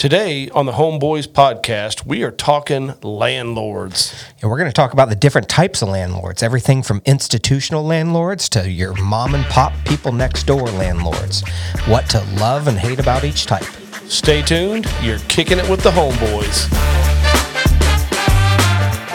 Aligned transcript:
Today 0.00 0.48
on 0.54 0.64
the 0.64 0.72
Homeboys 0.72 1.28
podcast, 1.28 2.06
we 2.06 2.22
are 2.22 2.30
talking 2.30 2.94
landlords. 3.02 4.14
And 4.40 4.50
we're 4.50 4.56
going 4.56 4.70
to 4.70 4.72
talk 4.72 4.94
about 4.94 5.10
the 5.10 5.14
different 5.14 5.46
types 5.46 5.82
of 5.82 5.90
landlords 5.90 6.42
everything 6.42 6.82
from 6.82 7.02
institutional 7.04 7.84
landlords 7.84 8.48
to 8.48 8.70
your 8.70 8.94
mom 8.94 9.34
and 9.34 9.44
pop 9.44 9.74
people 9.84 10.10
next 10.10 10.44
door 10.44 10.62
landlords. 10.68 11.46
What 11.84 12.08
to 12.08 12.24
love 12.36 12.66
and 12.66 12.78
hate 12.78 12.98
about 12.98 13.24
each 13.24 13.44
type. 13.44 13.66
Stay 14.08 14.40
tuned. 14.40 14.86
You're 15.02 15.18
kicking 15.28 15.58
it 15.58 15.68
with 15.68 15.82
the 15.82 15.90
Homeboys. 15.90 16.66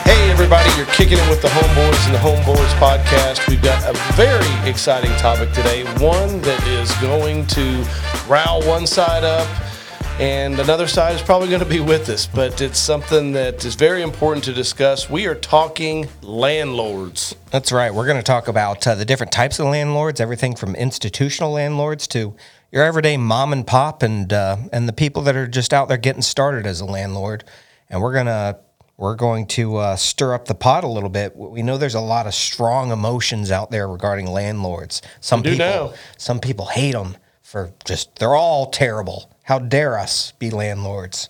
Hey, 0.04 0.30
everybody, 0.30 0.70
you're 0.78 0.86
kicking 0.94 1.18
it 1.18 1.30
with 1.32 1.42
the 1.42 1.48
Homeboys 1.48 2.06
and 2.06 2.14
the 2.14 2.20
Homeboys 2.20 2.74
podcast. 2.78 3.50
We've 3.50 3.64
got 3.64 3.84
a 3.90 3.98
very 4.14 4.70
exciting 4.70 5.10
topic 5.14 5.52
today, 5.52 5.84
one 6.00 6.42
that 6.42 6.64
is 6.68 6.94
going 6.98 7.48
to 7.48 7.84
rile 8.30 8.62
one 8.68 8.86
side 8.86 9.24
up 9.24 9.48
and 10.20 10.58
another 10.60 10.88
side 10.88 11.14
is 11.14 11.22
probably 11.22 11.50
going 11.50 11.62
to 11.62 11.68
be 11.68 11.82
with 11.82 12.08
us, 12.08 12.26
but 12.26 12.62
it's 12.62 12.80
something 12.80 13.34
that 13.34 13.66
is 13.66 13.76
very 13.76 14.02
important 14.02 14.46
to 14.46 14.54
discuss. 14.54 15.10
We 15.10 15.26
are 15.28 15.36
talking 15.36 16.08
landlords. 16.22 17.36
That's 17.52 17.72
right. 17.72 17.94
We're 17.94 18.06
going 18.06 18.18
to 18.18 18.24
talk 18.24 18.48
about 18.48 18.88
uh, 18.88 18.96
the 18.96 19.04
different 19.04 19.34
types 19.34 19.60
of 19.60 19.68
landlords, 19.68 20.22
everything 20.22 20.56
from 20.56 20.74
institutional 20.76 21.52
landlords 21.52 22.08
to 22.08 22.34
your 22.72 22.84
everyday 22.84 23.18
mom 23.18 23.52
and 23.52 23.68
pop, 23.68 24.04
and 24.04 24.32
uh, 24.32 24.58
and 24.72 24.88
the 24.88 24.94
people 24.94 25.22
that 25.24 25.36
are 25.36 25.48
just 25.48 25.74
out 25.74 25.90
there 25.90 25.98
getting 25.98 26.22
started 26.22 26.66
as 26.66 26.80
a 26.80 26.86
landlord. 26.86 27.44
And 27.90 28.02
we're 28.02 28.14
gonna 28.14 28.60
we're 28.98 29.16
going 29.16 29.48
to 29.48 29.76
uh, 29.78 29.96
stir 29.98 30.34
up 30.34 30.46
the 30.46 30.56
pot 30.56 30.86
a 30.86 30.88
little 30.88 31.10
bit. 31.10 31.36
We 31.36 31.62
know 31.62 31.78
there's 31.78 31.96
a 31.96 32.00
lot 32.00 32.26
of 32.26 32.34
strong 32.34 32.92
emotions 32.92 33.52
out 33.52 33.70
there 33.70 33.88
regarding 33.88 34.28
landlords. 34.28 35.02
Some 35.20 35.42
do 35.42 35.52
people 35.52 35.66
know. 35.66 35.94
some 36.18 36.40
people 36.40 36.68
hate 36.68 36.94
them 36.94 37.18
for 37.42 37.74
just 37.84 38.16
they're 38.16 38.36
all 38.36 38.68
terrible. 38.68 39.30
How 39.46 39.60
dare 39.60 39.98
us 39.98 40.32
be 40.40 40.50
landlords? 40.50 41.30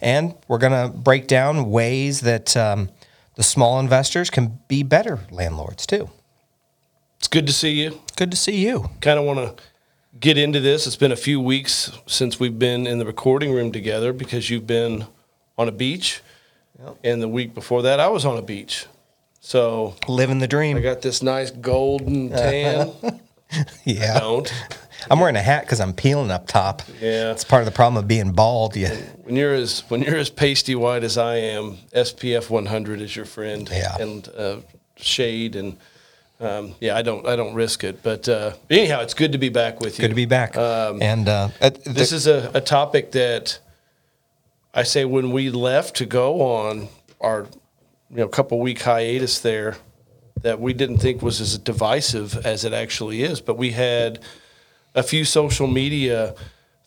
And 0.00 0.34
we're 0.48 0.58
going 0.58 0.72
to 0.72 0.96
break 0.96 1.26
down 1.26 1.70
ways 1.70 2.20
that 2.20 2.54
um, 2.56 2.90
the 3.36 3.42
small 3.42 3.80
investors 3.80 4.28
can 4.28 4.58
be 4.68 4.82
better 4.82 5.20
landlords 5.30 5.86
too. 5.86 6.10
It's 7.18 7.28
good 7.28 7.46
to 7.46 7.54
see 7.54 7.70
you. 7.70 8.00
Good 8.16 8.30
to 8.32 8.36
see 8.36 8.56
you. 8.56 8.90
Kind 9.00 9.18
of 9.18 9.24
want 9.24 9.38
to 9.56 9.62
get 10.20 10.36
into 10.36 10.60
this. 10.60 10.86
It's 10.86 10.94
been 10.96 11.10
a 11.10 11.16
few 11.16 11.40
weeks 11.40 11.90
since 12.06 12.38
we've 12.38 12.58
been 12.58 12.86
in 12.86 12.98
the 12.98 13.06
recording 13.06 13.52
room 13.52 13.72
together 13.72 14.12
because 14.12 14.50
you've 14.50 14.66
been 14.66 15.06
on 15.56 15.66
a 15.66 15.72
beach. 15.72 16.20
And 17.02 17.22
the 17.22 17.28
week 17.28 17.54
before 17.54 17.80
that, 17.82 17.98
I 17.98 18.08
was 18.08 18.26
on 18.26 18.36
a 18.36 18.42
beach. 18.42 18.86
So 19.40 19.94
Living 20.06 20.38
the 20.38 20.46
dream. 20.46 20.76
I 20.76 20.80
got 20.80 21.00
this 21.00 21.22
nice 21.22 21.50
golden 21.50 22.28
tan. 22.30 22.92
yeah. 23.84 24.20
Don't. 24.20 24.52
I'm 25.10 25.20
wearing 25.20 25.36
a 25.36 25.42
hat 25.42 25.64
because 25.64 25.80
I'm 25.80 25.92
peeling 25.92 26.30
up 26.30 26.46
top. 26.46 26.82
Yeah. 27.00 27.32
It's 27.32 27.44
part 27.44 27.62
of 27.62 27.66
the 27.66 27.72
problem 27.72 28.02
of 28.02 28.08
being 28.08 28.32
bald. 28.32 28.76
You, 28.76 28.88
When 29.22 29.36
you're 29.36 29.54
as 29.54 29.80
when 29.88 30.02
you're 30.02 30.16
as 30.16 30.30
pasty 30.30 30.74
white 30.74 31.04
as 31.04 31.18
I 31.18 31.36
am, 31.36 31.78
SPF 31.94 32.50
100 32.50 33.00
is 33.00 33.14
your 33.14 33.24
friend. 33.24 33.68
Yeah. 33.70 33.96
And 33.98 34.28
uh, 34.28 34.56
shade 34.96 35.56
and 35.56 35.76
um, 36.40 36.74
yeah, 36.80 36.96
I 36.96 37.02
don't 37.02 37.26
I 37.26 37.36
don't 37.36 37.54
risk 37.54 37.84
it. 37.84 38.02
But 38.02 38.28
uh, 38.28 38.54
anyhow, 38.70 39.00
it's 39.00 39.14
good 39.14 39.32
to 39.32 39.38
be 39.38 39.48
back 39.48 39.80
with 39.80 39.98
you. 39.98 40.02
good 40.02 40.08
to 40.10 40.14
be 40.14 40.26
back. 40.26 40.56
Um, 40.56 41.00
and 41.00 41.28
uh, 41.28 41.48
uh, 41.60 41.70
This 41.84 42.12
is 42.12 42.26
a, 42.26 42.50
a 42.54 42.60
topic 42.60 43.12
that 43.12 43.58
I 44.74 44.82
say 44.82 45.04
when 45.04 45.30
we 45.30 45.50
left 45.50 45.96
to 45.96 46.06
go 46.06 46.42
on 46.42 46.88
our 47.20 47.46
you 48.10 48.18
know 48.18 48.28
couple 48.28 48.58
week 48.60 48.82
hiatus 48.82 49.38
there 49.40 49.76
that 50.42 50.60
we 50.60 50.72
didn't 50.74 50.98
think 50.98 51.22
was 51.22 51.40
as 51.40 51.56
divisive 51.56 52.44
as 52.44 52.64
it 52.64 52.72
actually 52.72 53.22
is, 53.22 53.40
but 53.40 53.56
we 53.56 53.70
had 53.70 54.18
a 54.94 55.02
few 55.02 55.24
social 55.24 55.66
media 55.66 56.34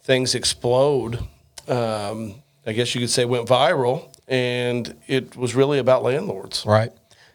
things 0.02 0.36
explode. 0.36 1.20
Um, 1.68 2.36
I 2.66 2.74
guess 2.74 2.96
you 2.96 3.02
could 3.02 3.10
say 3.10 3.26
went 3.26 3.48
viral, 3.48 4.10
and 4.28 4.96
it 5.08 5.36
was 5.36 5.56
really 5.56 5.80
about 5.80 6.04
landlords. 6.04 6.66
Right. 6.66 6.92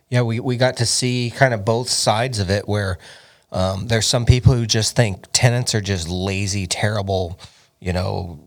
Yeah, 0.09 0.23
we, 0.23 0.41
we 0.41 0.57
got 0.57 0.77
to 0.79 0.87
see 0.87 1.33
kind 1.35 1.55
of 1.55 1.65
both 1.65 1.89
sides 1.89 2.39
of 2.39 2.51
it 2.51 2.69
where 2.69 2.99
um, 3.51 3.87
there's 3.89 4.07
some 4.07 4.27
people 4.27 4.55
who 4.55 4.67
just 4.67 4.95
think 4.97 5.27
tenants 5.33 5.75
are 5.75 5.81
just 5.81 6.09
lazy, 6.09 6.67
terrible, 6.67 7.39
you 7.81 7.93
know, 7.93 8.41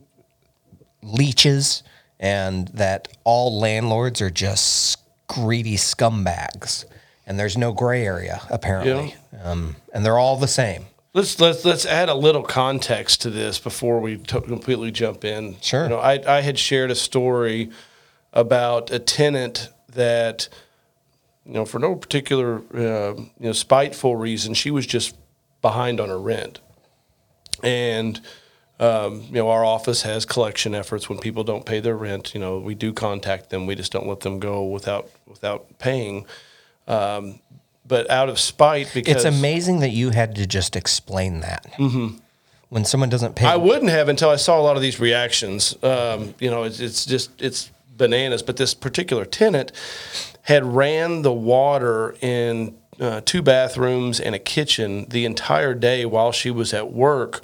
leeches, 1.01 1.83
and 2.19 2.67
that 2.69 3.07
all 3.23 3.59
landlords 3.59 4.21
are 4.21 4.29
just 4.29 4.99
greedy 5.27 5.75
scumbags. 5.75 6.85
And 7.27 7.39
there's 7.39 7.57
no 7.57 7.73
gray 7.73 8.05
area, 8.05 8.41
apparently. 8.51 9.15
Um, 9.43 9.75
and 9.93 10.05
they're 10.05 10.19
all 10.19 10.37
the 10.37 10.47
same. 10.47 10.85
Let's 11.15 11.39
let's 11.39 11.63
let's 11.63 11.85
add 11.85 12.09
a 12.09 12.13
little 12.13 12.43
context 12.43 13.21
to 13.21 13.29
this 13.29 13.57
before 13.57 14.01
we 14.01 14.17
t- 14.17 14.41
completely 14.41 14.91
jump 14.91 15.23
in. 15.23 15.55
Sure. 15.61 15.83
You 15.83 15.89
know, 15.91 15.99
I 15.99 16.21
I 16.27 16.41
had 16.41 16.59
shared 16.59 16.91
a 16.91 16.95
story 16.95 17.71
about 18.33 18.91
a 18.91 18.99
tenant 18.99 19.69
that, 19.93 20.49
you 21.45 21.53
know, 21.53 21.63
for 21.63 21.79
no 21.79 21.95
particular 21.95 22.57
uh, 22.73 23.13
you 23.13 23.29
know 23.39 23.53
spiteful 23.53 24.17
reason, 24.17 24.53
she 24.55 24.71
was 24.71 24.85
just 24.85 25.15
behind 25.61 25.99
on 25.99 26.09
her 26.09 26.19
rent, 26.19 26.59
and. 27.63 28.21
Um, 28.77 29.21
you 29.29 29.35
know, 29.35 29.49
our 29.49 29.63
office 29.63 30.01
has 30.01 30.25
collection 30.25 30.75
efforts 30.75 31.07
when 31.07 31.17
people 31.17 31.45
don't 31.45 31.65
pay 31.65 31.79
their 31.79 31.95
rent. 31.95 32.33
You 32.33 32.41
know, 32.41 32.59
we 32.59 32.75
do 32.75 32.91
contact 32.91 33.49
them. 33.49 33.67
We 33.67 33.75
just 33.75 33.93
don't 33.93 34.05
let 34.05 34.19
them 34.19 34.37
go 34.37 34.65
without 34.65 35.09
without 35.25 35.79
paying. 35.79 36.25
Um, 36.85 37.39
but 37.87 38.09
out 38.09 38.29
of 38.29 38.39
spite, 38.39 38.91
because 38.93 39.23
It's 39.23 39.25
amazing 39.25 39.79
that 39.79 39.89
you 39.89 40.09
had 40.09 40.35
to 40.35 40.45
just 40.45 40.75
explain 40.75 41.41
that. 41.41 41.71
Mm-hmm. 41.77 42.17
When 42.69 42.83
someone 42.83 43.09
doesn't 43.09 43.35
pay, 43.35 43.45
I 43.45 43.55
wouldn't 43.55 43.91
have 43.91 44.09
until 44.09 44.29
I 44.29 44.37
saw 44.37 44.59
a 44.59 44.63
lot 44.63 44.75
of 44.75 44.81
these 44.81 44.99
reactions. 44.99 45.77
Um, 45.83 46.33
you 46.39 46.49
know, 46.49 46.63
it's, 46.63 46.79
it's 46.79 47.05
just 47.05 47.41
it's 47.41 47.71
bananas. 47.95 48.41
But 48.41 48.57
this 48.57 48.73
particular 48.73 49.23
tenant 49.23 49.71
had 50.41 50.65
ran 50.65 51.21
the 51.21 51.31
water 51.31 52.15
in 52.21 52.75
uh, 52.99 53.21
two 53.23 53.41
bathrooms 53.41 54.19
and 54.19 54.33
a 54.33 54.39
kitchen 54.39 55.05
the 55.09 55.25
entire 55.25 55.73
day 55.73 56.05
while 56.05 56.31
she 56.31 56.49
was 56.49 56.73
at 56.73 56.91
work, 56.91 57.43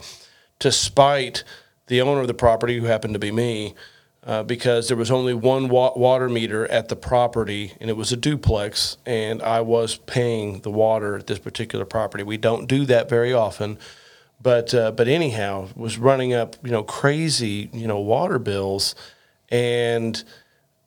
to 0.59 0.71
spite 0.71 1.43
the 1.87 2.01
owner 2.01 2.21
of 2.21 2.27
the 2.27 2.33
property, 2.33 2.79
who 2.79 2.85
happened 2.85 3.13
to 3.13 3.19
be 3.19 3.31
me. 3.31 3.75
Uh, 4.23 4.43
because 4.43 4.87
there 4.87 4.97
was 4.97 5.09
only 5.09 5.33
one 5.33 5.67
wa- 5.67 5.93
water 5.95 6.29
meter 6.29 6.67
at 6.67 6.89
the 6.89 6.95
property, 6.95 7.73
and 7.81 7.89
it 7.89 7.97
was 7.97 8.11
a 8.11 8.15
duplex, 8.15 8.97
and 9.03 9.41
I 9.41 9.61
was 9.61 9.97
paying 9.97 10.59
the 10.59 10.69
water 10.69 11.17
at 11.17 11.25
this 11.25 11.39
particular 11.39 11.85
property. 11.85 12.23
We 12.23 12.37
don't 12.37 12.67
do 12.67 12.85
that 12.85 13.09
very 13.09 13.33
often, 13.33 13.79
but 14.39 14.75
uh, 14.75 14.91
but 14.91 15.07
anyhow, 15.07 15.69
was 15.75 15.97
running 15.97 16.33
up 16.33 16.55
you 16.63 16.69
know 16.69 16.83
crazy 16.83 17.71
you 17.73 17.87
know 17.87 17.99
water 17.99 18.37
bills, 18.37 18.93
and 19.49 20.23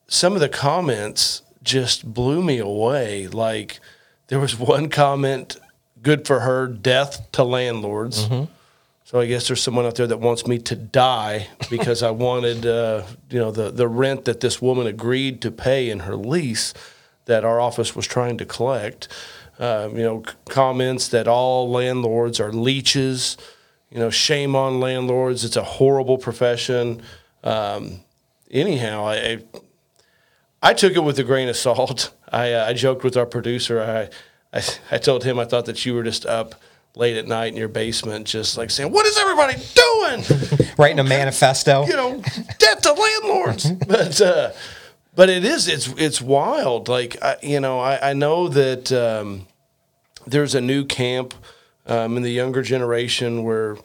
some 0.07 0.35
of 0.35 0.41
the 0.41 0.49
comments 0.49 1.43
just 1.61 2.15
blew 2.15 2.41
me 2.41 2.59
away. 2.59 3.27
Like 3.27 3.81
there 4.29 4.39
was 4.39 4.57
one 4.75 4.89
comment, 4.89 5.57
"Good 6.03 6.25
for 6.25 6.41
her, 6.41 6.69
death 6.69 7.33
to 7.33 7.43
landlords." 7.43 8.29
So 9.15 9.21
I 9.21 9.27
guess 9.27 9.47
there's 9.47 9.63
someone 9.63 9.87
out 9.87 9.95
there 9.95 10.09
that 10.09 10.19
wants 10.19 10.45
me 10.45 10.59
to 10.59 10.75
die 10.75 11.47
because 11.71 12.03
I 12.03 12.11
wanted, 12.11 12.67
uh, 12.67 13.05
you 13.31 13.39
know, 13.39 13.53
the 13.53 13.71
the 13.71 13.87
rent 13.87 14.25
that 14.25 14.41
this 14.41 14.61
woman 14.61 14.89
agreed 14.89 15.41
to 15.43 15.53
pay 15.53 15.89
in 15.89 16.01
her 16.01 16.17
lease 16.17 16.75
that 17.27 17.45
our 17.45 17.61
office 17.61 17.95
was 17.95 18.09
trying 18.09 18.39
to 18.39 18.45
collect. 18.45 19.07
Um, 19.61 19.97
you 19.97 20.03
know, 20.03 20.25
comments 20.49 21.07
that 21.11 21.29
all 21.29 21.71
landlords 21.71 22.41
are 22.41 22.53
leeches. 22.53 23.37
You 23.89 24.01
know, 24.01 24.11
shame 24.11 24.57
on 24.57 24.81
landlords. 24.81 25.45
It's 25.45 25.55
a 25.55 25.63
horrible 25.63 26.19
profession. 26.19 27.01
Um, 27.45 28.01
anyhow, 28.51 29.05
I, 29.05 29.15
I 29.15 29.43
I 30.61 30.75
took 30.75 30.97
it 30.97 31.05
with 31.05 31.21
a 31.21 31.23
grain 31.23 31.49
of 31.49 31.57
salt. 31.57 32.13
I, 32.33 32.53
uh, 32.53 32.67
I 32.67 32.73
joked 32.73 33.05
with 33.05 33.17
our 33.17 33.27
producer. 33.27 33.81
I, 33.81 34.59
I 34.59 34.65
I 34.91 34.99
told 34.99 35.23
him 35.23 35.39
I 35.39 35.45
thought 35.45 35.67
that 35.67 35.87
you 35.87 35.95
were 35.95 36.03
just 36.03 36.27
up 36.27 36.57
late 36.97 37.17
at 37.17 37.27
night 37.27 37.53
in 37.53 37.57
your 37.57 37.69
basement, 37.69 38.27
just 38.27 38.57
like 38.57 38.71
saying, 38.71 38.91
"What 38.93 39.07
is 39.07 39.19
everybody 39.19 39.55
doing?" 39.75 40.71
writing 40.79 40.99
a 40.99 41.05
manifesto. 41.05 41.87
you 41.87 41.95
know, 41.97 42.23
death 42.59 42.83
to 42.83 42.93
landlords. 42.93 43.71
but 43.87 44.21
uh, 44.21 44.53
but 45.15 45.29
it 45.31 45.45
is 45.45 45.69
it's 45.69 45.89
it's 45.97 46.21
wild. 46.21 46.89
Like 46.89 47.17
I, 47.23 47.37
you 47.43 47.61
know, 47.61 47.81
I, 47.81 48.11
I 48.11 48.13
know 48.13 48.49
that 48.49 48.93
um, 48.93 49.47
there's 50.27 50.55
a 50.55 50.61
new 50.61 50.85
camp 50.85 51.35
um, 51.87 52.17
in 52.17 52.23
the 52.23 52.33
younger 52.33 52.63
generation 52.63 53.43
where. 53.45 53.77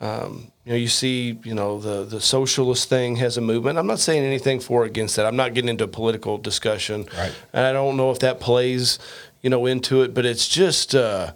Um, 0.00 0.52
you 0.64 0.70
know, 0.74 0.78
you 0.78 0.86
see, 0.86 1.40
you 1.42 1.54
know, 1.54 1.80
the 1.80 2.04
the 2.04 2.20
socialist 2.20 2.88
thing 2.88 3.16
has 3.16 3.36
a 3.36 3.40
movement. 3.40 3.78
I'm 3.78 3.88
not 3.88 3.98
saying 3.98 4.22
anything 4.22 4.60
for 4.60 4.82
or 4.82 4.84
against 4.84 5.16
that. 5.16 5.26
I'm 5.26 5.34
not 5.34 5.54
getting 5.54 5.68
into 5.68 5.82
a 5.82 5.88
political 5.88 6.38
discussion, 6.38 7.08
Right. 7.18 7.32
and 7.52 7.66
I 7.66 7.72
don't 7.72 7.96
know 7.96 8.12
if 8.12 8.20
that 8.20 8.38
plays, 8.38 9.00
you 9.42 9.50
know, 9.50 9.66
into 9.66 10.02
it. 10.02 10.14
But 10.14 10.24
it's 10.24 10.46
just, 10.46 10.94
uh, 10.94 11.32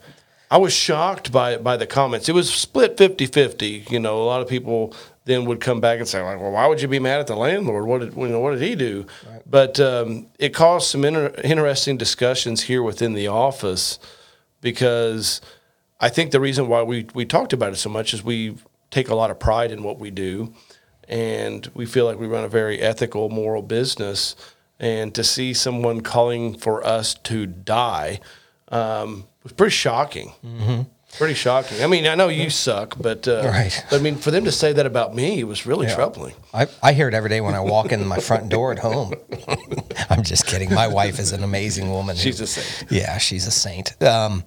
I 0.53 0.59
was 0.59 0.75
shocked 0.75 1.33
by 1.33 1.57
by 1.57 1.79
the 1.79 1.87
comments. 1.87 2.29
It 2.29 2.35
was 2.35 2.53
split 2.53 2.99
50-50. 2.99 3.91
You 3.91 3.99
know, 3.99 4.23
a 4.23 4.27
lot 4.27 4.43
of 4.43 4.49
people 4.49 4.95
then 5.25 5.47
would 5.47 5.63
come 5.63 5.81
back 5.81 5.99
and 5.99 6.07
say, 6.07 6.21
like, 6.21 6.39
well, 6.39 6.51
why 6.51 6.67
would 6.67 6.83
you 6.83 6.89
be 6.89 6.99
mad 6.99 7.21
at 7.21 7.27
the 7.27 7.37
landlord? 7.37 7.87
What 7.87 8.01
did 8.03 8.15
you 8.15 8.29
know? 8.29 8.39
What 8.39 8.51
did 8.51 8.61
he 8.61 8.75
do? 8.75 9.07
But 9.47 9.81
um, 9.81 10.27
it 10.39 10.51
caused 10.51 10.91
some 10.91 11.07
inter- 11.07 11.35
interesting 11.43 11.97
discussions 11.97 12.65
here 12.65 12.83
within 12.83 13.15
the 13.15 13.29
office 13.29 13.99
because 14.61 15.41
I 16.01 16.11
think 16.11 16.33
the 16.33 16.41
reason 16.41 16.69
why 16.69 16.83
we 16.83 17.07
we 17.15 17.25
talked 17.25 17.55
about 17.55 17.73
it 17.73 17.77
so 17.77 17.89
much 17.89 18.13
is 18.13 18.23
we 18.23 18.59
take 18.91 19.09
a 19.09 19.15
lot 19.15 19.31
of 19.31 19.39
pride 19.39 19.71
in 19.73 19.83
what 19.83 19.99
we 19.99 20.11
do, 20.11 20.53
and 21.09 21.71
we 21.73 21.87
feel 21.87 22.05
like 22.05 22.21
we 22.21 22.27
run 22.27 22.45
a 22.45 22.49
very 22.49 22.79
ethical, 22.79 23.31
moral 23.31 23.63
business. 23.63 24.37
And 24.79 25.15
to 25.15 25.25
see 25.25 25.55
someone 25.55 26.03
calling 26.03 26.59
for 26.59 26.85
us 26.85 27.15
to 27.15 27.47
die 27.47 28.21
um, 28.73 29.27
was 29.45 29.53
pretty 29.53 29.71
shocking. 29.73 30.33
Mm-hmm. 30.45 30.83
Pretty 31.19 31.35
shocking. 31.35 31.83
I 31.85 31.89
mean, 31.89 32.07
I 32.07 32.15
know 32.15 32.29
you 32.29 32.49
suck, 32.49 32.97
but 32.99 33.29
uh, 33.29 33.43
Right. 33.45 33.85
But 33.91 34.01
I 34.01 34.03
mean, 34.03 34.17
for 34.17 34.31
them 34.31 34.47
to 34.47 34.53
say 34.53 34.73
that 34.73 34.87
about 34.87 35.15
me 35.15 35.41
it 35.41 35.45
was 35.45 35.67
really 35.67 35.87
troubling. 35.87 36.35
I, 36.55 36.69
I 36.83 36.95
hear 36.95 37.07
it 37.07 37.13
every 37.13 37.29
day 37.29 37.43
when 37.43 37.55
I 37.55 37.61
walk 37.61 37.93
in 37.93 38.07
my 38.07 38.19
front 38.19 38.49
door 38.49 38.73
at 38.73 38.79
home. 38.79 39.13
I'm 40.11 40.23
just 40.23 40.47
kidding. 40.47 40.73
My 40.73 40.89
wife 40.89 41.19
is 41.19 41.33
an 41.33 41.45
amazing 41.45 41.91
woman. 41.91 42.17
She's 42.17 42.41
a 42.41 42.47
saint. 42.47 42.91
Yeah, 42.91 43.19
she's 43.19 43.47
a 43.47 43.51
saint. 43.51 44.03
Um, 44.03 44.45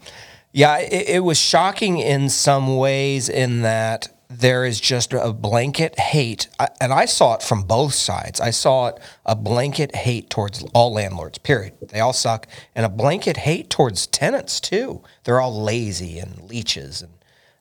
yeah, 0.54 0.80
it, 0.80 1.10
it 1.10 1.24
was 1.24 1.38
shocking 1.38 2.00
in 2.00 2.30
some 2.30 2.78
ways 2.78 3.30
in 3.30 3.62
that 3.62 4.08
there 4.30 4.66
is 4.66 4.80
just 4.80 5.14
a 5.14 5.34
blanket 5.34 6.00
hate, 6.00 6.48
and 6.82 6.92
I 6.92 7.06
saw 7.06 7.36
it 7.36 7.44
from 7.44 7.64
both 7.64 7.94
sides. 7.94 8.42
I 8.42 8.50
saw 8.52 8.88
it 8.88 9.00
a 9.26 9.36
blanket 9.36 9.96
hate 9.96 10.30
towards 10.30 10.64
all 10.74 10.94
landlords. 10.94 11.38
Period. 11.38 11.74
They 11.90 12.00
all 12.00 12.14
suck, 12.14 12.48
and 12.76 12.86
a 12.86 12.90
blanket 12.90 13.38
hate 13.38 13.70
towards 13.70 14.08
tenants 14.08 14.60
too. 14.60 15.04
They're 15.24 15.40
all 15.40 15.64
lazy 15.64 16.20
and 16.20 16.42
leeches, 16.44 17.02
and 17.02 17.12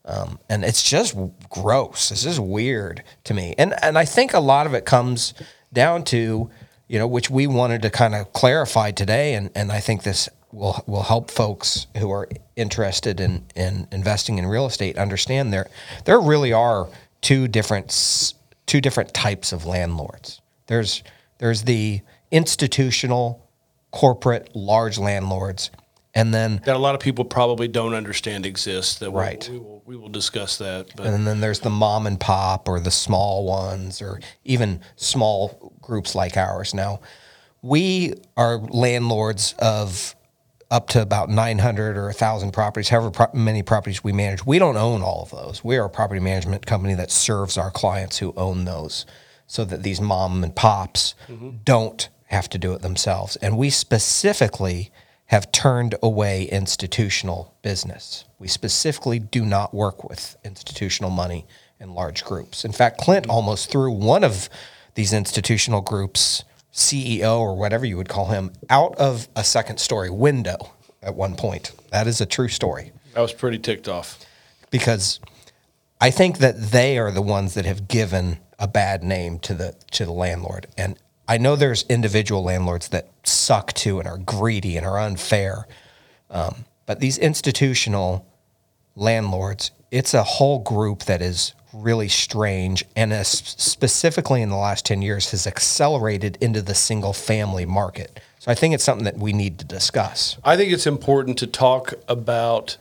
um, 0.06 0.38
and 0.48 0.64
it's 0.64 0.82
just 0.82 1.16
gross. 1.48 2.10
It's 2.10 2.24
just 2.24 2.40
weird 2.40 3.02
to 3.24 3.34
me, 3.34 3.54
and 3.58 3.74
and 3.82 3.98
I 3.98 4.04
think 4.04 4.34
a 4.34 4.40
lot 4.40 4.66
of 4.66 4.74
it 4.74 4.84
comes 4.84 5.34
down 5.72 6.04
to 6.04 6.50
you 6.88 6.98
know 6.98 7.06
which 7.06 7.30
we 7.30 7.46
wanted 7.46 7.82
to 7.82 7.90
kind 7.90 8.14
of 8.14 8.32
clarify 8.32 8.90
today, 8.90 9.34
and 9.34 9.50
and 9.54 9.70
I 9.70 9.80
think 9.80 10.02
this 10.02 10.28
will 10.54 10.82
will 10.86 11.02
help 11.02 11.30
folks 11.30 11.86
who 11.98 12.10
are 12.10 12.28
interested 12.56 13.20
in 13.20 13.44
in 13.56 13.86
investing 13.92 14.38
in 14.38 14.46
real 14.46 14.66
estate 14.66 14.96
understand 14.96 15.52
there 15.52 15.68
there 16.04 16.20
really 16.20 16.52
are 16.52 16.88
two 17.20 17.48
different 17.48 18.34
two 18.66 18.80
different 18.80 19.12
types 19.12 19.52
of 19.52 19.66
landlords. 19.66 20.40
There's 20.66 21.02
there's 21.38 21.62
the 21.62 22.00
institutional, 22.30 23.42
corporate, 23.90 24.54
large 24.54 24.98
landlords, 24.98 25.70
and 26.14 26.32
then 26.32 26.60
That 26.64 26.76
a 26.76 26.78
lot 26.78 26.94
of 26.94 27.00
people 27.00 27.24
probably 27.24 27.68
don't 27.68 27.94
understand 27.94 28.46
exists. 28.46 28.98
That 29.00 29.10
we'll- 29.10 29.22
Right. 29.22 29.48
we 29.50 29.58
will 29.58 29.82
we 29.84 29.96
will 29.96 30.08
discuss 30.08 30.56
that. 30.58 30.86
But 30.96 31.06
And 31.06 31.26
then 31.26 31.40
there's 31.40 31.60
the 31.60 31.70
mom 31.70 32.06
and 32.06 32.18
pop 32.18 32.68
or 32.68 32.80
the 32.80 32.90
small 32.90 33.44
ones 33.44 34.00
or 34.00 34.20
even 34.44 34.80
small 34.96 35.72
groups 35.82 36.14
like 36.14 36.36
ours. 36.36 36.72
Now, 36.72 37.00
we 37.60 38.14
are 38.36 38.58
landlords 38.58 39.54
of 39.58 40.14
up 40.70 40.88
to 40.88 41.02
about 41.02 41.28
900 41.28 41.96
or 41.96 42.06
1,000 42.06 42.52
properties, 42.52 42.88
however 42.88 43.10
pro- 43.10 43.32
many 43.32 43.62
properties 43.62 44.02
we 44.02 44.12
manage. 44.12 44.44
We 44.44 44.58
don't 44.58 44.76
own 44.76 45.02
all 45.02 45.22
of 45.22 45.30
those. 45.30 45.62
We 45.62 45.76
are 45.76 45.84
a 45.84 45.90
property 45.90 46.20
management 46.20 46.66
company 46.66 46.94
that 46.94 47.10
serves 47.10 47.56
our 47.56 47.70
clients 47.70 48.18
who 48.18 48.32
own 48.36 48.64
those 48.64 49.06
so 49.46 49.64
that 49.64 49.82
these 49.82 50.00
mom 50.00 50.42
and 50.42 50.54
pops 50.54 51.14
mm-hmm. 51.28 51.50
don't 51.64 52.08
have 52.26 52.48
to 52.50 52.58
do 52.58 52.72
it 52.72 52.82
themselves. 52.82 53.36
And 53.36 53.56
we 53.56 53.70
specifically 53.70 54.90
have 55.26 55.52
turned 55.52 55.94
away 56.02 56.44
institutional 56.44 57.54
business. 57.62 58.24
We 58.38 58.48
specifically 58.48 59.18
do 59.18 59.44
not 59.44 59.72
work 59.72 60.08
with 60.08 60.36
institutional 60.44 61.10
money 61.10 61.46
in 61.80 61.94
large 61.94 62.24
groups. 62.24 62.64
In 62.64 62.72
fact, 62.72 62.98
Clint 62.98 63.24
mm-hmm. 63.24 63.30
almost 63.30 63.70
threw 63.70 63.90
one 63.90 64.24
of 64.24 64.48
these 64.94 65.12
institutional 65.12 65.80
groups, 65.80 66.44
CEO 66.74 67.38
or 67.38 67.56
whatever 67.56 67.86
you 67.86 67.96
would 67.96 68.08
call 68.08 68.26
him, 68.26 68.52
out 68.68 68.94
of 68.96 69.28
a 69.36 69.44
second 69.44 69.78
story 69.78 70.10
window 70.10 70.72
at 71.02 71.14
one 71.14 71.36
point. 71.36 71.72
That 71.90 72.06
is 72.06 72.20
a 72.20 72.26
true 72.26 72.48
story 72.48 72.92
I 73.16 73.20
was 73.20 73.32
pretty 73.32 73.58
ticked 73.58 73.88
off. 73.88 74.24
because 74.70 75.20
I 76.00 76.10
think 76.10 76.38
that 76.38 76.60
they 76.60 76.98
are 76.98 77.12
the 77.12 77.22
ones 77.22 77.54
that 77.54 77.64
have 77.64 77.86
given 77.88 78.38
a 78.58 78.66
bad 78.66 79.02
name 79.02 79.38
to 79.40 79.54
the 79.54 79.74
to 79.92 80.04
the 80.04 80.12
landlord. 80.12 80.66
And 80.76 80.98
I 81.28 81.38
know 81.38 81.56
there's 81.56 81.84
individual 81.84 82.42
landlords 82.42 82.88
that 82.88 83.08
suck 83.22 83.72
too 83.72 83.98
and 83.98 84.08
are 84.08 84.18
greedy 84.18 84.76
and 84.76 84.86
are 84.86 84.98
unfair. 84.98 85.66
Um, 86.28 86.64
but 86.86 87.00
these 87.00 87.16
institutional 87.18 88.26
landlords, 88.96 89.70
it's 89.90 90.12
a 90.12 90.24
whole 90.24 90.58
group 90.58 91.04
that 91.04 91.22
is 91.22 91.54
really 91.74 92.08
strange 92.08 92.84
and 92.96 93.14
specifically 93.26 94.40
in 94.42 94.48
the 94.48 94.56
last 94.56 94.86
10 94.86 95.02
years 95.02 95.30
has 95.32 95.46
accelerated 95.46 96.38
into 96.40 96.62
the 96.62 96.74
single 96.74 97.12
family 97.12 97.66
market. 97.66 98.20
So 98.38 98.50
I 98.50 98.54
think 98.54 98.74
it's 98.74 98.84
something 98.84 99.04
that 99.04 99.18
we 99.18 99.32
need 99.32 99.58
to 99.58 99.64
discuss. 99.64 100.36
I 100.44 100.56
think 100.56 100.72
it's 100.72 100.86
important 100.86 101.38
to 101.38 101.46
talk 101.46 101.94
about, 102.08 102.76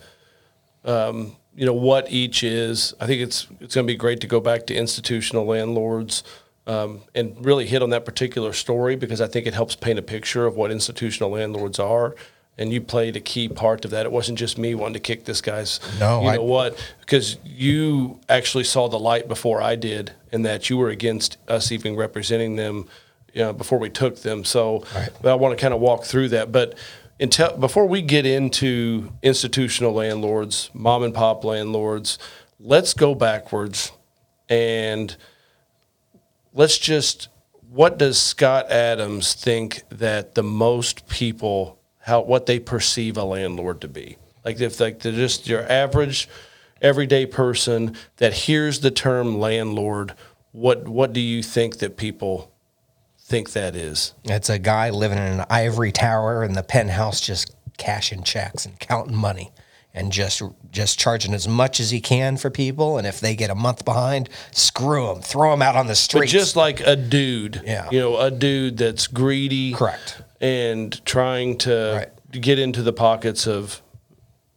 um, 0.84 1.36
you 1.56 1.66
know, 1.66 1.74
what 1.74 2.12
each 2.12 2.44
is. 2.44 2.94
I 3.00 3.08
think 3.08 3.22
it's 3.22 3.48
it's 3.60 3.76
going 3.76 3.88
to 3.88 3.94
be 3.94 3.98
great 3.98 4.22
to 4.22 4.28
go 4.28 4.40
back 4.40 4.68
to 4.68 4.76
institutional 4.76 5.46
landlords 5.46 6.24
um, 6.68 7.02
and 7.16 7.46
really 7.46 7.66
hit 7.66 7.82
on 7.82 7.90
that 7.92 8.06
particular 8.06 8.54
story 8.54 8.96
because 8.96 9.22
I 9.22 9.28
think 9.28 9.48
it 9.48 9.54
helps 9.54 9.76
paint 9.76 10.00
a 10.00 10.02
picture 10.02 10.46
of 10.46 10.56
what 10.56 10.72
institutional 10.72 11.32
landlords 11.32 11.80
are. 11.80 12.16
And 12.58 12.72
you 12.72 12.82
played 12.82 13.16
a 13.16 13.20
key 13.20 13.50
part 13.50 13.84
of 13.84 13.92
that. 13.92 14.06
It 14.06 14.12
wasn't 14.12 14.38
just 14.38 14.60
me 14.60 14.76
wanting 14.76 14.94
to 14.94 15.00
kick 15.00 15.26
this 15.26 15.42
guy's. 15.42 15.80
No, 16.00 16.22
you 16.22 16.28
I- 16.28 16.36
know 16.36 16.44
what? 16.44 16.78
Because 17.00 17.38
you 17.44 18.20
actually 18.30 18.64
saw 18.64 18.88
the 18.88 19.00
light 19.00 19.28
before 19.28 19.60
I 19.62 19.76
did, 19.76 20.12
and 20.32 20.46
that 20.46 20.70
you 20.70 20.78
were 20.78 20.90
against 20.90 21.38
us 21.48 21.72
even 21.72 21.96
representing 21.96 22.56
them 22.56 22.88
you 23.34 23.42
know, 23.42 23.54
before 23.54 23.80
we 23.80 23.90
took 23.90 24.22
them. 24.22 24.44
So 24.46 24.84
Right. 24.94 25.10
I 25.26 25.34
want 25.34 25.58
to 25.58 25.62
kind 25.62 25.74
of 25.74 25.80
walk 25.80 26.04
through 26.04 26.30
that. 26.30 26.52
But 26.52 26.76
until 27.20 27.58
before 27.58 27.88
we 27.88 28.04
get 28.04 28.28
into 28.28 29.12
institutional 29.24 29.92
landlords, 29.94 30.70
mom 30.74 31.02
and 31.02 31.14
pop 31.16 31.44
landlords, 31.44 32.20
let's 32.60 32.94
go 32.94 33.16
backwards 33.16 33.92
and 34.48 35.16
let's 36.54 36.78
just 36.78 37.30
what 37.72 37.98
does 37.98 38.20
Scott 38.20 38.70
Adams 38.72 39.34
think 39.34 39.82
that 39.90 40.36
the 40.36 40.44
most 40.44 41.08
people 41.08 41.80
how 42.04 42.22
what 42.22 42.46
they 42.46 42.60
perceive 42.60 43.18
a 43.18 43.24
landlord 43.24 43.82
to 43.82 43.88
be? 43.88 44.18
Like 44.44 44.60
if 44.60 44.80
like 44.80 45.00
they're 45.00 45.12
just 45.12 45.48
your 45.48 45.70
average 45.72 46.28
everyday 46.82 47.26
person 47.26 47.96
that 48.18 48.34
hears 48.34 48.82
the 48.82 48.92
term 48.92 49.40
landlord, 49.40 50.14
what 50.52 50.88
what 50.88 51.14
do 51.14 51.22
you 51.22 51.42
think 51.42 51.78
that 51.78 51.96
people 51.98 52.52
think 53.20 53.54
that 53.54 53.76
is? 53.76 54.14
It's 54.26 54.50
a 54.50 54.60
guy 54.60 54.90
living 54.90 55.18
in 55.18 55.40
an 55.40 55.46
ivory 55.50 55.94
tower 55.94 56.44
in 56.44 56.54
the 56.54 56.64
penthouse, 56.64 57.22
just 57.22 57.56
cashing 57.78 58.24
checks 58.24 58.66
and 58.66 58.78
counting 58.80 59.16
money, 59.16 59.52
and 59.94 60.12
just 60.12 60.42
just 60.72 60.98
charging 61.00 61.34
as 61.34 61.48
much 61.48 61.80
as 61.80 61.92
he 61.92 62.02
can 62.02 62.36
for 62.38 62.50
people. 62.50 62.98
And 62.98 63.06
if 63.06 63.20
they 63.20 63.36
get 63.36 63.50
a 63.50 63.56
month 63.56 63.86
behind, 63.86 64.28
screw 64.52 65.08
them, 65.08 65.22
throw 65.22 65.52
them 65.52 65.62
out 65.62 65.76
on 65.76 65.88
the 65.88 65.96
street. 65.96 66.28
just 66.30 66.56
like 66.56 66.80
a 66.82 66.96
dude, 66.96 67.62
Yeah. 67.66 67.88
you 67.92 68.00
know, 68.00 68.18
a 68.18 68.32
dude 68.32 68.78
that's 68.78 69.06
greedy, 69.08 69.74
Correct. 69.74 70.22
and 70.42 71.04
trying 71.06 71.58
to 71.60 72.08
Right. 72.32 72.42
get 72.42 72.58
into 72.58 72.82
the 72.82 72.94
pockets 72.94 73.46
of 73.48 73.82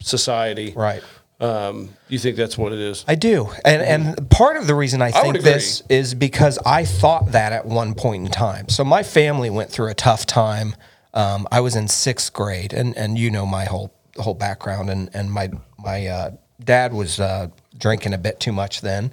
society. 0.00 0.72
right. 0.76 1.02
Um, 1.38 1.90
you 2.08 2.18
think 2.18 2.36
that's 2.36 2.56
what 2.56 2.72
it 2.72 2.78
is? 2.78 3.04
I 3.06 3.14
do, 3.14 3.50
and 3.62 3.82
and 3.82 4.30
part 4.30 4.56
of 4.56 4.66
the 4.66 4.74
reason 4.74 5.02
I 5.02 5.10
think 5.10 5.36
agree. 5.36 5.52
this 5.52 5.82
is 5.90 6.14
because 6.14 6.58
I 6.64 6.86
thought 6.86 7.32
that 7.32 7.52
at 7.52 7.66
one 7.66 7.92
point 7.92 8.24
in 8.24 8.32
time. 8.32 8.70
So 8.70 8.84
my 8.84 9.02
family 9.02 9.50
went 9.50 9.70
through 9.70 9.88
a 9.88 9.94
tough 9.94 10.24
time. 10.24 10.74
Um, 11.12 11.46
I 11.52 11.60
was 11.60 11.76
in 11.76 11.88
sixth 11.88 12.32
grade, 12.32 12.72
and 12.72 12.96
and 12.96 13.18
you 13.18 13.30
know 13.30 13.44
my 13.44 13.66
whole 13.66 13.92
whole 14.22 14.34
background, 14.34 14.90
and 14.90 15.10
and 15.14 15.30
my 15.30 15.50
my 15.78 16.06
uh, 16.06 16.30
dad 16.62 16.92
was 16.92 17.20
uh, 17.20 17.48
drinking 17.76 18.14
a 18.14 18.18
bit 18.18 18.40
too 18.40 18.52
much 18.52 18.80
then, 18.80 19.12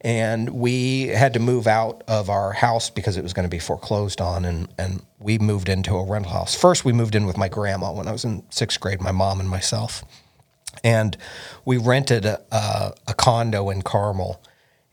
and 0.00 0.50
we 0.50 1.08
had 1.08 1.32
to 1.34 1.40
move 1.40 1.66
out 1.66 2.02
of 2.08 2.30
our 2.30 2.52
house 2.52 2.90
because 2.90 3.16
it 3.16 3.22
was 3.22 3.32
going 3.32 3.44
to 3.44 3.50
be 3.50 3.58
foreclosed 3.58 4.20
on, 4.20 4.44
and 4.44 4.68
and 4.78 5.02
we 5.18 5.38
moved 5.38 5.68
into 5.68 5.94
a 5.96 6.04
rental 6.04 6.32
house. 6.32 6.54
First, 6.54 6.84
we 6.84 6.92
moved 6.92 7.14
in 7.14 7.26
with 7.26 7.36
my 7.36 7.48
grandma 7.48 7.92
when 7.92 8.08
I 8.08 8.12
was 8.12 8.24
in 8.24 8.44
sixth 8.50 8.80
grade, 8.80 9.00
my 9.00 9.12
mom 9.12 9.40
and 9.40 9.48
myself. 9.48 10.04
And 10.84 11.16
we 11.64 11.78
rented 11.78 12.26
a, 12.26 12.40
a, 12.52 12.92
a 13.08 13.14
condo 13.14 13.70
in 13.70 13.80
Carmel 13.80 14.42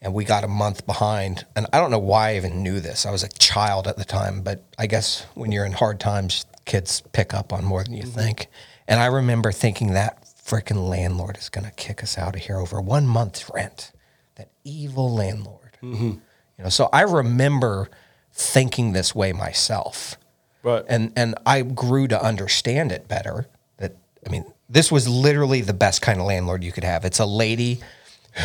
and 0.03 0.13
we 0.13 0.25
got 0.25 0.43
a 0.43 0.48
month 0.48 0.86
behind. 0.86 1.45
And 1.55 1.65
i 1.74 1.79
don't 1.79 1.89
know 1.91 2.00
why 2.00 2.31
i 2.31 2.36
even 2.36 2.62
knew 2.62 2.79
this. 2.79 3.05
I 3.05 3.12
was 3.12 3.24
a 3.24 3.29
child 3.29 3.88
at 3.88 3.98
the 3.98 4.05
time 4.05 4.41
but 4.41 4.63
i 4.77 4.86
guess 4.86 5.25
when 5.33 5.51
you're 5.51 5.65
in 5.65 5.72
hard 5.72 6.00
times 6.00 6.45
kids 6.65 7.01
pick 7.13 7.33
up 7.33 7.51
on 7.51 7.63
more 7.65 7.83
than 7.83 7.93
you 7.93 8.03
think 8.03 8.48
and 8.88 9.00
i 9.00 9.06
remember 9.06 9.52
thinking 9.52 9.94
that 9.94 10.24
freaking 10.46 10.90
landlord 10.90 11.38
is 11.38 11.50
going 11.50 11.66
to 11.66 11.72
kick 11.72 12.04
us 12.04 12.18
out 12.18 12.36
of 12.36 12.42
here 12.42 12.58
over 12.58 12.82
one 12.82 13.08
month's 13.08 13.50
rent 13.54 13.92
that 14.36 14.50
evil 14.63 15.13
landlord 15.13 15.78
mm-hmm. 15.82 16.12
you 16.12 16.22
know 16.60 16.70
so 16.70 16.90
i 16.92 17.02
remember 17.02 17.90
thinking 18.32 18.94
this 18.94 19.13
way 19.13 19.32
myself 19.32 20.18
Right. 20.63 20.86
and 20.88 21.12
and 21.18 21.36
I 21.46 21.62
grew 21.62 22.08
to 22.08 22.24
understand 22.24 22.94
it 22.94 23.08
better. 23.10 23.48
That 23.78 23.98
I 24.25 24.30
mean, 24.30 24.46
this 24.70 24.92
was 24.92 25.08
literally 25.08 25.60
the 25.60 25.74
best 25.74 26.02
kind 26.02 26.20
of 26.20 26.25
landlord 26.25 26.63
you 26.63 26.72
could 26.72 26.86
have. 26.86 27.04
It's 27.04 27.20
a 27.20 27.25
lady 27.25 27.82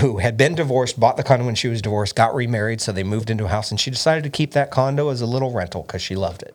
who 0.00 0.18
had 0.18 0.36
been 0.36 0.56
divorced, 0.56 0.98
bought 0.98 1.16
the 1.16 1.22
condo 1.22 1.46
when 1.46 1.54
she 1.54 1.68
was 1.68 1.80
divorced, 1.80 2.16
got 2.16 2.34
remarried, 2.34 2.80
so 2.80 2.92
they 2.92 3.04
moved 3.04 3.30
into 3.30 3.44
a 3.44 3.48
house, 3.48 3.70
and 3.70 3.80
she 3.80 3.90
decided 3.90 4.24
to 4.24 4.30
keep 4.30 4.50
that 4.50 4.70
condo 4.70 5.08
as 5.08 5.20
a 5.22 5.26
little 5.26 5.52
rental 5.52 5.82
because 5.82 6.02
she 6.02 6.14
loved 6.14 6.42
it. 6.42 6.54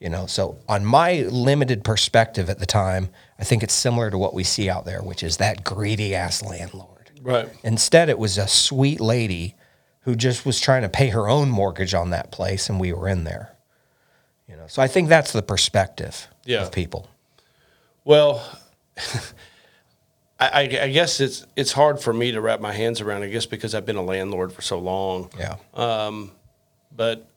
You 0.00 0.08
know, 0.08 0.26
so 0.26 0.58
on 0.66 0.84
my 0.84 1.22
limited 1.30 1.84
perspective 1.84 2.48
at 2.48 2.58
the 2.58 2.64
time, 2.66 3.10
I 3.38 3.44
think 3.44 3.62
it's 3.62 3.74
similar 3.74 4.10
to 4.10 4.16
what 4.18 4.32
we 4.34 4.44
see 4.44 4.68
out 4.70 4.86
there, 4.86 5.02
which 5.02 5.22
is 5.22 5.36
that 5.36 5.62
greedy 5.62 6.14
ass 6.14 6.42
landlord. 6.42 7.10
right. 7.22 7.48
Instead, 7.62 8.08
it 8.08 8.18
was 8.18 8.38
a 8.38 8.48
sweet 8.48 8.98
lady 8.98 9.54
who 10.04 10.16
just 10.16 10.46
was 10.46 10.58
trying 10.58 10.80
to 10.82 10.88
pay 10.88 11.08
her 11.10 11.28
own 11.28 11.50
mortgage 11.50 11.92
on 11.92 12.08
that 12.10 12.32
place, 12.32 12.70
and 12.70 12.80
we 12.80 12.92
were 12.94 13.08
in 13.08 13.24
there. 13.24 13.54
You 14.48 14.56
know, 14.56 14.66
so 14.68 14.80
I 14.80 14.88
think 14.88 15.10
that's 15.10 15.32
the 15.32 15.42
perspective 15.42 16.26
Yeah. 16.46 16.62
of 16.62 16.72
people. 16.72 17.06
Well, 18.04 18.42
I, 20.40 20.48
I, 20.48 20.60
I 20.62 20.88
guess 20.90 21.20
it's 21.20 21.46
it's 21.56 21.72
hard 21.72 22.00
for 22.00 22.12
me 22.14 22.32
to 22.32 22.40
wrap 22.40 22.60
my 22.60 22.72
hands 22.72 23.00
around. 23.02 23.22
I 23.22 23.28
guess 23.28 23.44
because 23.46 23.74
I've 23.74 23.84
been 23.86 23.96
a 23.96 24.02
landlord 24.02 24.52
for 24.52 24.62
so 24.62 24.78
long. 24.78 25.30
Yeah. 25.38 25.56
Um, 25.74 26.32
but 26.96 27.29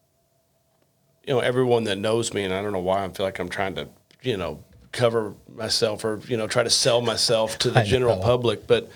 you 1.25 1.33
know, 1.33 1.39
everyone 1.39 1.85
that 1.85 1.97
knows 1.97 2.33
me, 2.33 2.43
and 2.43 2.53
I 2.53 2.61
don't 2.61 2.73
know 2.73 2.79
why 2.79 3.03
I 3.03 3.09
feel 3.09 3.25
like 3.25 3.39
I'm 3.39 3.49
trying 3.49 3.75
to, 3.75 3.87
you 4.21 4.37
know, 4.37 4.63
cover 4.91 5.33
myself 5.55 6.05
or 6.05 6.21
you 6.27 6.37
know 6.37 6.47
try 6.47 6.63
to 6.63 6.69
sell 6.69 7.01
myself 7.01 7.57
to 7.59 7.71
the 7.71 7.83
general 7.83 8.17
public. 8.17 8.67
But 8.67 8.89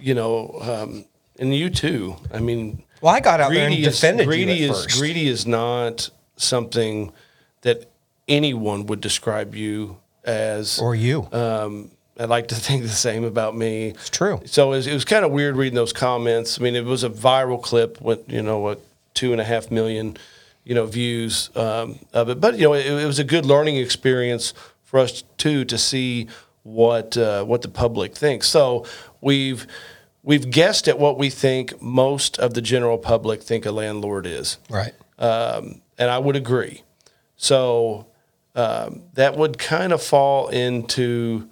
you 0.00 0.14
know, 0.14 0.58
um, 0.60 1.04
and 1.38 1.54
you 1.54 1.70
too. 1.70 2.16
I 2.32 2.40
mean, 2.40 2.82
Well, 3.00 3.14
I 3.14 3.20
got 3.20 3.40
out 3.40 3.52
there 3.52 3.66
and 3.66 3.74
is 3.74 3.94
defended 4.00 4.26
greedy 4.26 4.54
you 4.54 4.64
at 4.70 4.76
is 4.76 4.84
first. 4.84 4.98
greedy 4.98 5.28
is 5.28 5.46
not 5.46 6.10
something 6.36 7.12
that 7.62 7.88
anyone 8.28 8.86
would 8.86 9.00
describe 9.00 9.54
you 9.54 9.98
as. 10.24 10.78
or 10.80 10.94
you. 10.94 11.28
Um, 11.32 11.90
I 12.18 12.24
like 12.26 12.48
to 12.48 12.54
think 12.66 12.82
the 12.82 12.88
same 12.88 13.24
about 13.24 13.56
me. 13.56 13.88
it's 13.88 14.10
true. 14.10 14.40
So 14.44 14.72
it 14.72 14.76
was, 14.76 14.86
it 14.86 14.92
was 14.94 15.04
kind 15.04 15.24
of 15.24 15.30
weird 15.30 15.56
reading 15.56 15.76
those 15.76 15.92
comments. 15.92 16.58
I 16.58 16.62
mean, 16.62 16.74
it 16.76 16.84
was 16.84 17.04
a 17.04 17.10
viral 17.10 17.62
clip 17.62 18.00
with 18.00 18.30
you 18.30 18.42
know 18.42 18.58
what 18.58 18.80
two 19.14 19.32
and 19.32 19.40
a 19.40 19.44
half 19.44 19.70
million, 19.70 20.16
you 20.64 20.74
know, 20.74 20.86
views 20.86 21.50
um, 21.56 21.98
of 22.12 22.28
it. 22.28 22.40
But 22.40 22.58
you 22.58 22.64
know, 22.68 22.74
it, 22.74 22.86
it 22.86 23.06
was 23.06 23.18
a 23.18 23.24
good 23.24 23.44
learning 23.46 23.76
experience 23.76 24.54
for 24.84 25.00
us 25.00 25.22
too 25.38 25.64
to 25.64 25.78
see 25.78 26.28
what 26.62 27.16
uh, 27.16 27.44
what 27.44 27.62
the 27.62 27.68
public 27.68 28.14
thinks. 28.14 28.46
So 28.48 28.86
we've 29.20 29.66
we've 30.22 30.50
guessed 30.50 30.86
at 30.88 30.98
what 30.98 31.18
we 31.18 31.30
think 31.30 31.82
most 31.82 32.38
of 32.38 32.54
the 32.54 32.62
general 32.62 32.98
public 32.98 33.42
think 33.42 33.66
a 33.66 33.72
landlord 33.72 34.26
is 34.26 34.58
Right. 34.70 34.94
um, 35.18 35.80
and 35.98 36.10
I 36.10 36.18
would 36.18 36.36
agree. 36.36 36.82
So 37.36 38.06
um, 38.54 39.02
that 39.14 39.36
would 39.36 39.58
kind 39.58 39.92
of 39.92 40.00
fall 40.02 40.48
into 40.48 41.48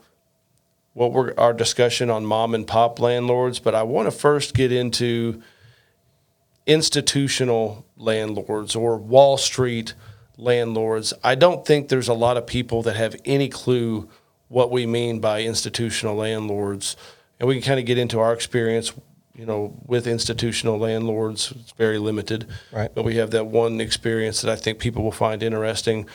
what 0.93 1.13
we're 1.13 1.35
our 1.37 1.53
discussion 1.53 2.11
on 2.11 2.25
mom 2.25 2.55
and 2.55 2.67
pop 2.67 3.01
landlords. 3.01 3.59
But 3.59 3.75
I 3.75 3.83
want 3.83 4.07
to 4.07 4.13
first 4.13 4.55
get 4.55 4.71
into 4.71 5.43
institutional 6.67 7.87
landlords 7.97 8.77
or 8.77 8.97
Wall 8.97 9.37
Street 9.37 9.95
landlords. 10.37 11.13
I 11.23 11.35
don't 11.35 11.67
think 11.67 11.89
there's 11.89 12.09
a 12.09 12.15
lot 12.15 12.37
of 12.37 12.47
people 12.47 12.83
that 12.83 12.97
have 12.97 13.17
any 13.25 13.49
clue 13.49 14.09
what 14.49 14.71
we 14.71 14.87
mean 14.87 15.21
by 15.21 15.43
institutional 15.43 16.17
landlords, 16.17 16.97
and 17.39 17.49
we 17.49 17.55
can 17.55 17.63
kind 17.63 17.81
of 17.81 17.87
get 17.87 17.99
into 17.99 18.19
our 18.19 18.33
experience. 18.33 18.93
You 19.33 19.47
know, 19.47 19.81
with 19.87 20.07
institutional 20.07 20.79
landlords, 20.79 21.53
it's 21.53 21.73
very 21.73 21.99
limited. 21.99 22.47
Right. 22.73 22.95
But 22.95 23.05
we 23.05 23.17
have 23.17 23.31
that 23.31 23.47
one 23.47 23.81
experience 23.81 24.43
that 24.43 24.51
I 24.51 24.57
think 24.57 24.79
people 24.81 25.03
will 25.03 25.13
find 25.13 25.43
interesting. 25.43 26.07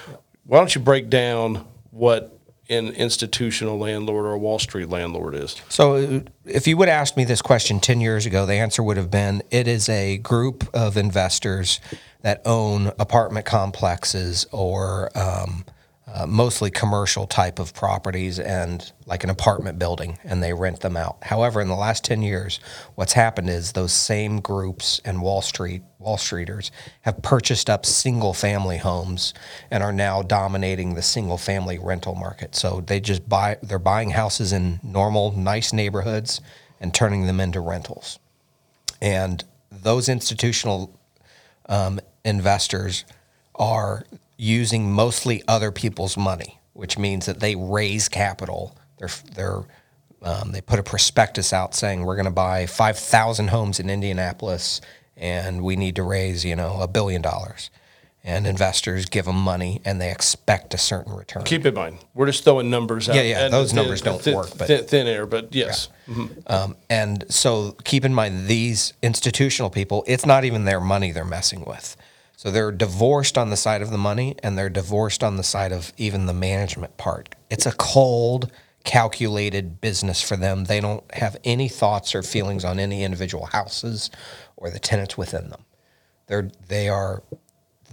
Why 0.43 0.59
don't 0.59 0.75
you 0.75 0.81
break 0.81 1.09
down 1.09 1.65
what 1.89 2.37
an 2.69 2.89
institutional 2.89 3.77
landlord 3.77 4.25
or 4.25 4.33
a 4.33 4.37
Wall 4.37 4.59
Street 4.59 4.89
landlord 4.89 5.35
is? 5.35 5.61
So, 5.69 6.23
if 6.45 6.67
you 6.67 6.77
would 6.77 6.89
ask 6.89 7.15
me 7.15 7.23
this 7.23 7.41
question 7.41 7.79
10 7.79 8.01
years 8.01 8.25
ago, 8.25 8.45
the 8.45 8.55
answer 8.55 8.81
would 8.81 8.97
have 8.97 9.11
been 9.11 9.43
it 9.51 9.67
is 9.67 9.87
a 9.89 10.17
group 10.17 10.67
of 10.73 10.97
investors 10.97 11.79
that 12.21 12.41
own 12.43 12.87
apartment 12.97 13.45
complexes 13.45 14.47
or 14.51 15.15
um, 15.15 15.54
uh, 16.25 16.27
mostly 16.27 16.71
commercial 16.71 17.27
type 17.27 17.59
of 17.59 17.73
properties 17.73 18.39
and 18.39 18.91
like 19.05 19.23
an 19.23 19.29
apartment 19.29 19.77
building, 19.77 20.17
and 20.23 20.41
they 20.41 20.53
rent 20.53 20.81
them 20.81 20.97
out. 20.97 21.17
However, 21.21 21.61
in 21.61 21.67
the 21.67 21.75
last 21.75 22.03
10 22.03 22.21
years, 22.21 22.59
what's 22.95 23.13
happened 23.13 23.49
is 23.49 23.71
those 23.71 23.93
same 23.93 24.39
groups 24.39 24.99
and 25.05 25.21
Wall 25.21 25.41
Street, 25.41 25.83
Wall 25.99 26.17
Streeters 26.17 26.71
have 27.01 27.21
purchased 27.21 27.69
up 27.69 27.85
single 27.85 28.33
family 28.33 28.77
homes 28.77 29.33
and 29.69 29.83
are 29.83 29.93
now 29.93 30.21
dominating 30.21 30.95
the 30.95 31.01
single 31.01 31.37
family 31.37 31.77
rental 31.77 32.15
market. 32.15 32.55
So 32.55 32.81
they 32.81 32.99
just 32.99 33.27
buy, 33.29 33.57
they're 33.61 33.79
buying 33.79 34.11
houses 34.11 34.51
in 34.51 34.79
normal, 34.83 35.31
nice 35.31 35.73
neighborhoods 35.73 36.41
and 36.79 36.93
turning 36.93 37.27
them 37.27 37.39
into 37.39 37.59
rentals. 37.59 38.19
And 39.01 39.43
those 39.71 40.09
institutional 40.09 40.97
um, 41.67 41.99
investors 42.23 43.05
are 43.55 44.05
using 44.37 44.91
mostly 44.91 45.43
other 45.47 45.71
people's 45.71 46.17
money, 46.17 46.59
which 46.73 46.97
means 46.97 47.25
that 47.25 47.39
they 47.39 47.55
raise 47.55 48.09
capital. 48.09 48.77
They're, 48.97 49.09
they're, 49.35 49.63
um, 50.21 50.51
they 50.51 50.61
put 50.61 50.79
a 50.79 50.83
prospectus 50.83 51.53
out 51.53 51.75
saying 51.75 52.03
we're 52.03 52.15
going 52.15 52.25
to 52.25 52.31
buy 52.31 52.65
5,000 52.65 53.49
homes 53.49 53.79
in 53.79 53.89
Indianapolis 53.89 54.81
and 55.17 55.61
we 55.63 55.75
need 55.75 55.95
to 55.95 56.03
raise, 56.03 56.43
you 56.43 56.55
know, 56.55 56.77
a 56.81 56.87
billion 56.87 57.21
dollars. 57.21 57.69
And 58.27 58.47
investors 58.47 59.05
give 59.05 59.25
them 59.25 59.35
money 59.35 59.81
and 59.85 60.01
they 60.01 60.09
expect 60.11 60.73
a 60.73 60.79
certain 60.79 61.13
return. 61.13 61.43
Keep 61.43 61.67
in 61.67 61.75
mind, 61.75 61.99
we're 62.15 62.25
just 62.25 62.43
throwing 62.43 62.71
numbers 62.71 63.07
out. 63.07 63.15
Yeah, 63.15 63.21
yeah, 63.21 63.45
And 63.45 63.53
those 63.53 63.69
thin- 63.69 63.75
numbers 63.75 64.01
don't 64.01 64.19
thin- 64.19 64.33
work, 64.35 64.49
but- 64.57 64.65
thin, 64.65 64.83
thin 64.85 65.05
air. 65.07 65.27
But 65.27 65.53
yes, 65.53 65.89
Um, 66.47 66.75
and 66.89 67.23
so 67.29 67.73
keep 67.83 68.03
in 68.03 68.15
mind, 68.15 68.47
these 68.47 68.93
institutional 69.03 69.69
people, 69.69 70.03
it's 70.07 70.25
not 70.25 70.43
even 70.43 70.65
their 70.65 70.79
money 70.81 71.11
they're 71.11 71.23
messing 71.23 71.63
with. 71.65 71.95
So 72.37 72.51
they're 72.51 72.71
divorced 72.71 73.37
on 73.37 73.49
the 73.49 73.57
side 73.57 73.81
of 73.81 73.91
the 73.91 73.97
money 73.97 74.35
and 74.43 74.57
they're 74.57 74.69
divorced 74.69 75.23
on 75.23 75.37
the 75.37 75.43
side 75.43 75.71
of 75.71 75.93
even 75.97 76.25
the 76.25 76.33
management 76.33 76.97
part. 76.97 77.35
It's 77.49 77.65
a 77.65 77.71
cold, 77.71 78.51
calculated 78.83 79.81
business 79.81 80.21
for 80.21 80.35
them. 80.35 80.65
They 80.65 80.79
don't 80.81 81.03
have 81.13 81.37
any 81.43 81.69
thoughts 81.69 82.13
or 82.13 82.21
feelings 82.21 82.65
on 82.65 82.79
any 82.79 83.03
individual 83.03 83.47
houses 83.47 84.11
or 84.57 84.69
the 84.69 84.79
tenants 84.79 85.17
within 85.17 85.49
them. 85.49 85.65
They're, 86.27 86.49
they 86.67 86.89
are 86.89 87.23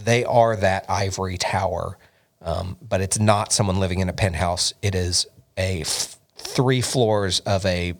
they 0.05 0.25
are 0.25 0.57
that 0.57 0.87
ivory 0.89 1.37
tower, 1.37 1.99
um, 2.41 2.77
but 2.87 3.01
it's 3.01 3.19
not 3.19 3.53
someone 3.53 3.79
living 3.79 4.01
in 4.01 4.09
a 4.09 4.13
penthouse. 4.13 4.73
It 4.83 4.95
is 4.95 5.27
a 5.57 5.83
f- 5.83 6.17
three 6.37 6.81
floors 6.81 7.41
of 7.41 7.65
a 7.67 7.95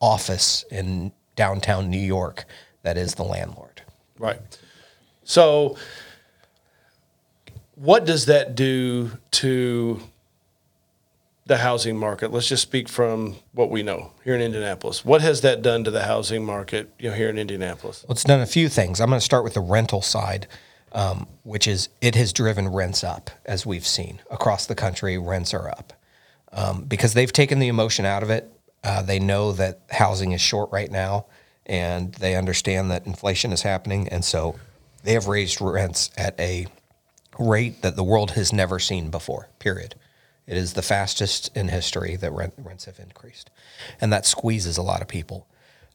office 0.00 0.64
in 0.70 1.12
downtown 1.36 1.90
New 1.90 1.98
York 1.98 2.44
that 2.82 2.96
is 2.96 3.14
the 3.14 3.24
landlord. 3.24 3.82
right. 4.18 4.40
So, 5.30 5.76
what 7.76 8.04
does 8.04 8.26
that 8.26 8.56
do 8.56 9.12
to 9.30 10.00
the 11.46 11.58
housing 11.58 11.96
market? 11.96 12.32
Let's 12.32 12.48
just 12.48 12.62
speak 12.62 12.88
from 12.88 13.36
what 13.52 13.70
we 13.70 13.84
know 13.84 14.10
here 14.24 14.34
in 14.34 14.40
Indianapolis. 14.40 15.04
What 15.04 15.20
has 15.20 15.42
that 15.42 15.62
done 15.62 15.84
to 15.84 15.92
the 15.92 16.02
housing 16.02 16.44
market, 16.44 16.92
you 16.98 17.10
know, 17.10 17.14
here 17.14 17.28
in 17.28 17.38
Indianapolis? 17.38 18.04
Well, 18.08 18.14
it's 18.14 18.24
done 18.24 18.40
a 18.40 18.46
few 18.46 18.68
things. 18.68 19.00
I'm 19.00 19.08
going 19.08 19.20
to 19.20 19.24
start 19.24 19.44
with 19.44 19.54
the 19.54 19.60
rental 19.60 20.02
side, 20.02 20.48
um, 20.90 21.28
which 21.44 21.68
is 21.68 21.90
it 22.00 22.16
has 22.16 22.32
driven 22.32 22.66
rents 22.66 23.04
up, 23.04 23.30
as 23.44 23.64
we've 23.64 23.86
seen 23.86 24.20
across 24.32 24.66
the 24.66 24.74
country. 24.74 25.16
Rents 25.16 25.54
are 25.54 25.68
up 25.68 25.92
um, 26.50 26.82
because 26.82 27.14
they've 27.14 27.32
taken 27.32 27.60
the 27.60 27.68
emotion 27.68 28.04
out 28.04 28.24
of 28.24 28.30
it. 28.30 28.52
Uh, 28.82 29.00
they 29.00 29.20
know 29.20 29.52
that 29.52 29.82
housing 29.90 30.32
is 30.32 30.40
short 30.40 30.72
right 30.72 30.90
now, 30.90 31.26
and 31.66 32.14
they 32.14 32.34
understand 32.34 32.90
that 32.90 33.06
inflation 33.06 33.52
is 33.52 33.62
happening, 33.62 34.08
and 34.08 34.24
so 34.24 34.56
they 35.02 35.12
have 35.14 35.26
raised 35.28 35.60
rents 35.60 36.10
at 36.16 36.38
a 36.38 36.66
rate 37.38 37.82
that 37.82 37.96
the 37.96 38.04
world 38.04 38.32
has 38.32 38.52
never 38.52 38.78
seen 38.78 39.10
before. 39.10 39.48
Period. 39.58 39.94
It 40.46 40.56
is 40.56 40.72
the 40.72 40.82
fastest 40.82 41.56
in 41.56 41.68
history 41.68 42.16
that 42.16 42.32
rent, 42.32 42.54
rents 42.58 42.86
have 42.86 42.98
increased, 42.98 43.50
and 44.00 44.12
that 44.12 44.26
squeezes 44.26 44.76
a 44.76 44.82
lot 44.82 45.00
of 45.00 45.08
people. 45.08 45.46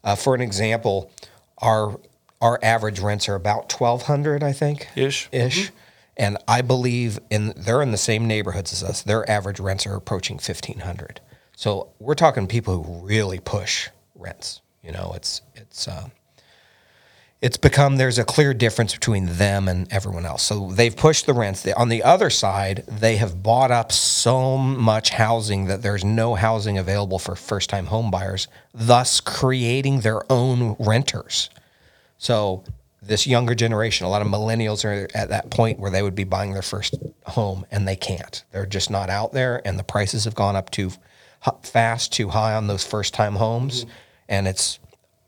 Uh, 0.02 0.14
for 0.16 0.34
an 0.34 0.40
example, 0.40 1.10
our 1.58 2.00
our 2.40 2.58
average 2.62 3.00
rents 3.00 3.28
are 3.28 3.34
about 3.34 3.68
twelve 3.68 4.02
hundred, 4.02 4.42
I 4.42 4.52
think, 4.52 4.88
Ish. 4.96 5.28
ish, 5.30 5.72
and 6.16 6.38
I 6.48 6.62
believe 6.62 7.18
in 7.28 7.52
they're 7.56 7.82
in 7.82 7.90
the 7.90 7.98
same 7.98 8.26
neighborhoods 8.26 8.72
as 8.72 8.82
us. 8.82 9.02
Their 9.02 9.28
average 9.30 9.60
rents 9.60 9.86
are 9.86 9.94
approaching 9.94 10.38
fifteen 10.38 10.80
hundred. 10.80 11.20
So 11.54 11.88
we're 11.98 12.14
talking 12.14 12.46
people 12.46 12.82
who 12.82 13.06
really 13.06 13.40
push 13.40 13.88
rents. 14.14 14.62
You 14.82 14.92
know, 14.92 15.12
it's 15.14 15.42
it's. 15.54 15.86
Uh, 15.86 16.08
it's 17.42 17.58
become 17.58 17.96
there's 17.96 18.18
a 18.18 18.24
clear 18.24 18.54
difference 18.54 18.94
between 18.94 19.26
them 19.26 19.68
and 19.68 19.92
everyone 19.92 20.24
else. 20.24 20.42
So 20.42 20.70
they've 20.70 20.96
pushed 20.96 21.26
the 21.26 21.34
rents. 21.34 21.66
On 21.72 21.88
the 21.90 22.02
other 22.02 22.30
side, 22.30 22.84
they 22.88 23.16
have 23.16 23.42
bought 23.42 23.70
up 23.70 23.92
so 23.92 24.56
much 24.56 25.10
housing 25.10 25.66
that 25.66 25.82
there's 25.82 26.04
no 26.04 26.34
housing 26.34 26.78
available 26.78 27.18
for 27.18 27.36
first 27.36 27.68
time 27.68 27.86
home 27.86 28.10
buyers, 28.10 28.48
thus 28.72 29.20
creating 29.20 30.00
their 30.00 30.22
own 30.32 30.76
renters. 30.78 31.50
So 32.16 32.64
this 33.02 33.26
younger 33.26 33.54
generation, 33.54 34.06
a 34.06 34.10
lot 34.10 34.22
of 34.22 34.28
millennials 34.28 34.84
are 34.84 35.06
at 35.14 35.28
that 35.28 35.50
point 35.50 35.78
where 35.78 35.90
they 35.90 36.02
would 36.02 36.14
be 36.14 36.24
buying 36.24 36.54
their 36.54 36.62
first 36.62 36.94
home 37.26 37.66
and 37.70 37.86
they 37.86 37.96
can't. 37.96 38.44
They're 38.50 38.66
just 38.66 38.90
not 38.90 39.10
out 39.10 39.32
there 39.32 39.60
and 39.66 39.78
the 39.78 39.84
prices 39.84 40.24
have 40.24 40.34
gone 40.34 40.56
up 40.56 40.70
too 40.70 40.90
fast, 41.62 42.12
too 42.12 42.30
high 42.30 42.54
on 42.54 42.66
those 42.66 42.84
first 42.84 43.12
time 43.12 43.36
homes 43.36 43.84
and 44.26 44.48
it's 44.48 44.78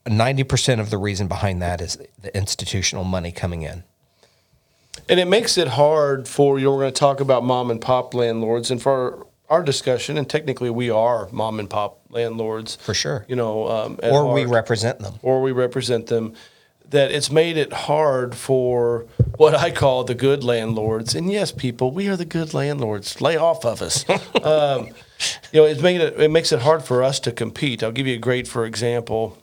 90% 0.08 0.80
of 0.80 0.90
the 0.90 0.98
reason 0.98 1.28
behind 1.28 1.62
that 1.62 1.80
is 1.80 1.98
the 2.20 2.36
institutional 2.36 3.04
money 3.04 3.32
coming 3.32 3.62
in. 3.62 3.84
And 5.08 5.18
it 5.20 5.26
makes 5.28 5.56
it 5.56 5.68
hard 5.68 6.28
for 6.28 6.58
you. 6.58 6.66
know, 6.66 6.72
We're 6.72 6.80
going 6.82 6.92
to 6.92 6.98
talk 6.98 7.20
about 7.20 7.44
mom 7.44 7.70
and 7.70 7.80
pop 7.80 8.14
landlords, 8.14 8.70
and 8.70 8.82
for 8.82 9.26
our 9.48 9.62
discussion, 9.62 10.18
and 10.18 10.28
technically 10.28 10.68
we 10.70 10.90
are 10.90 11.28
mom 11.32 11.58
and 11.58 11.70
pop 11.70 12.00
landlords 12.10 12.76
For 12.76 12.92
sure. 12.94 13.24
You 13.28 13.36
know, 13.36 13.68
um, 13.68 13.98
Or 14.02 14.32
we 14.32 14.44
represent 14.44 14.98
them. 14.98 15.14
or 15.22 15.40
we 15.40 15.52
represent 15.52 16.06
them. 16.08 16.34
that 16.90 17.10
it's 17.10 17.30
made 17.30 17.56
it 17.58 17.72
hard 17.72 18.34
for 18.34 19.04
what 19.36 19.54
I 19.54 19.70
call 19.70 20.04
the 20.04 20.14
good 20.14 20.42
landlords. 20.42 21.14
And 21.14 21.30
yes, 21.30 21.52
people, 21.52 21.90
we 21.90 22.08
are 22.08 22.16
the 22.16 22.24
good 22.24 22.52
landlords. 22.54 23.20
Lay 23.20 23.36
off 23.36 23.64
of 23.64 23.80
us. 23.82 24.04
um, 24.42 24.88
you 25.52 25.60
know, 25.60 25.64
it's 25.66 25.82
made 25.82 26.00
it, 26.00 26.18
it 26.20 26.30
makes 26.30 26.50
it 26.52 26.60
hard 26.60 26.82
for 26.82 27.02
us 27.02 27.20
to 27.20 27.32
compete. 27.32 27.82
I'll 27.82 27.92
give 27.92 28.06
you 28.06 28.14
a 28.16 28.18
great, 28.18 28.48
for 28.48 28.64
example. 28.66 29.38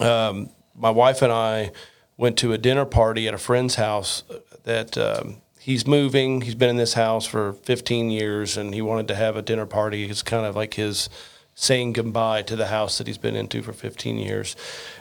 Um, 0.00 0.50
my 0.74 0.90
wife 0.90 1.22
and 1.22 1.32
I 1.32 1.72
went 2.16 2.38
to 2.38 2.52
a 2.52 2.58
dinner 2.58 2.84
party 2.84 3.28
at 3.28 3.34
a 3.34 3.38
friend's 3.38 3.76
house 3.76 4.22
that 4.64 4.96
um, 4.96 5.42
he's 5.58 5.86
moving. 5.86 6.42
He's 6.42 6.54
been 6.54 6.70
in 6.70 6.76
this 6.76 6.94
house 6.94 7.26
for 7.26 7.52
15 7.52 8.10
years 8.10 8.56
and 8.56 8.74
he 8.74 8.82
wanted 8.82 9.08
to 9.08 9.14
have 9.14 9.36
a 9.36 9.42
dinner 9.42 9.66
party. 9.66 10.04
It's 10.04 10.22
kind 10.22 10.46
of 10.46 10.56
like 10.56 10.74
his 10.74 11.08
saying 11.54 11.94
goodbye 11.94 12.42
to 12.42 12.54
the 12.54 12.66
house 12.66 12.98
that 12.98 13.06
he's 13.06 13.18
been 13.18 13.34
into 13.34 13.62
for 13.62 13.72
15 13.72 14.18
years. 14.18 14.54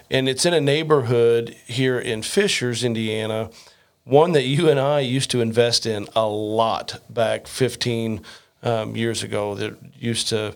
And 0.10 0.30
it's 0.30 0.46
in 0.46 0.54
a 0.54 0.62
neighborhood 0.62 1.56
here 1.68 2.00
in 2.00 2.22
Fishers, 2.22 2.84
Indiana, 2.84 3.50
one 4.06 4.32
that 4.32 4.44
you 4.44 4.70
and 4.70 4.80
I 4.80 5.02
used 5.02 5.30
to 5.32 5.42
invest 5.42 5.86
in 5.86 6.08
a 6.16 6.28
lot 6.28 7.02
back 7.10 7.48
15 7.48 8.22
um, 8.64 8.96
years 8.96 9.22
ago. 9.22 9.56
That 9.56 9.78
used 10.00 10.30
to, 10.30 10.56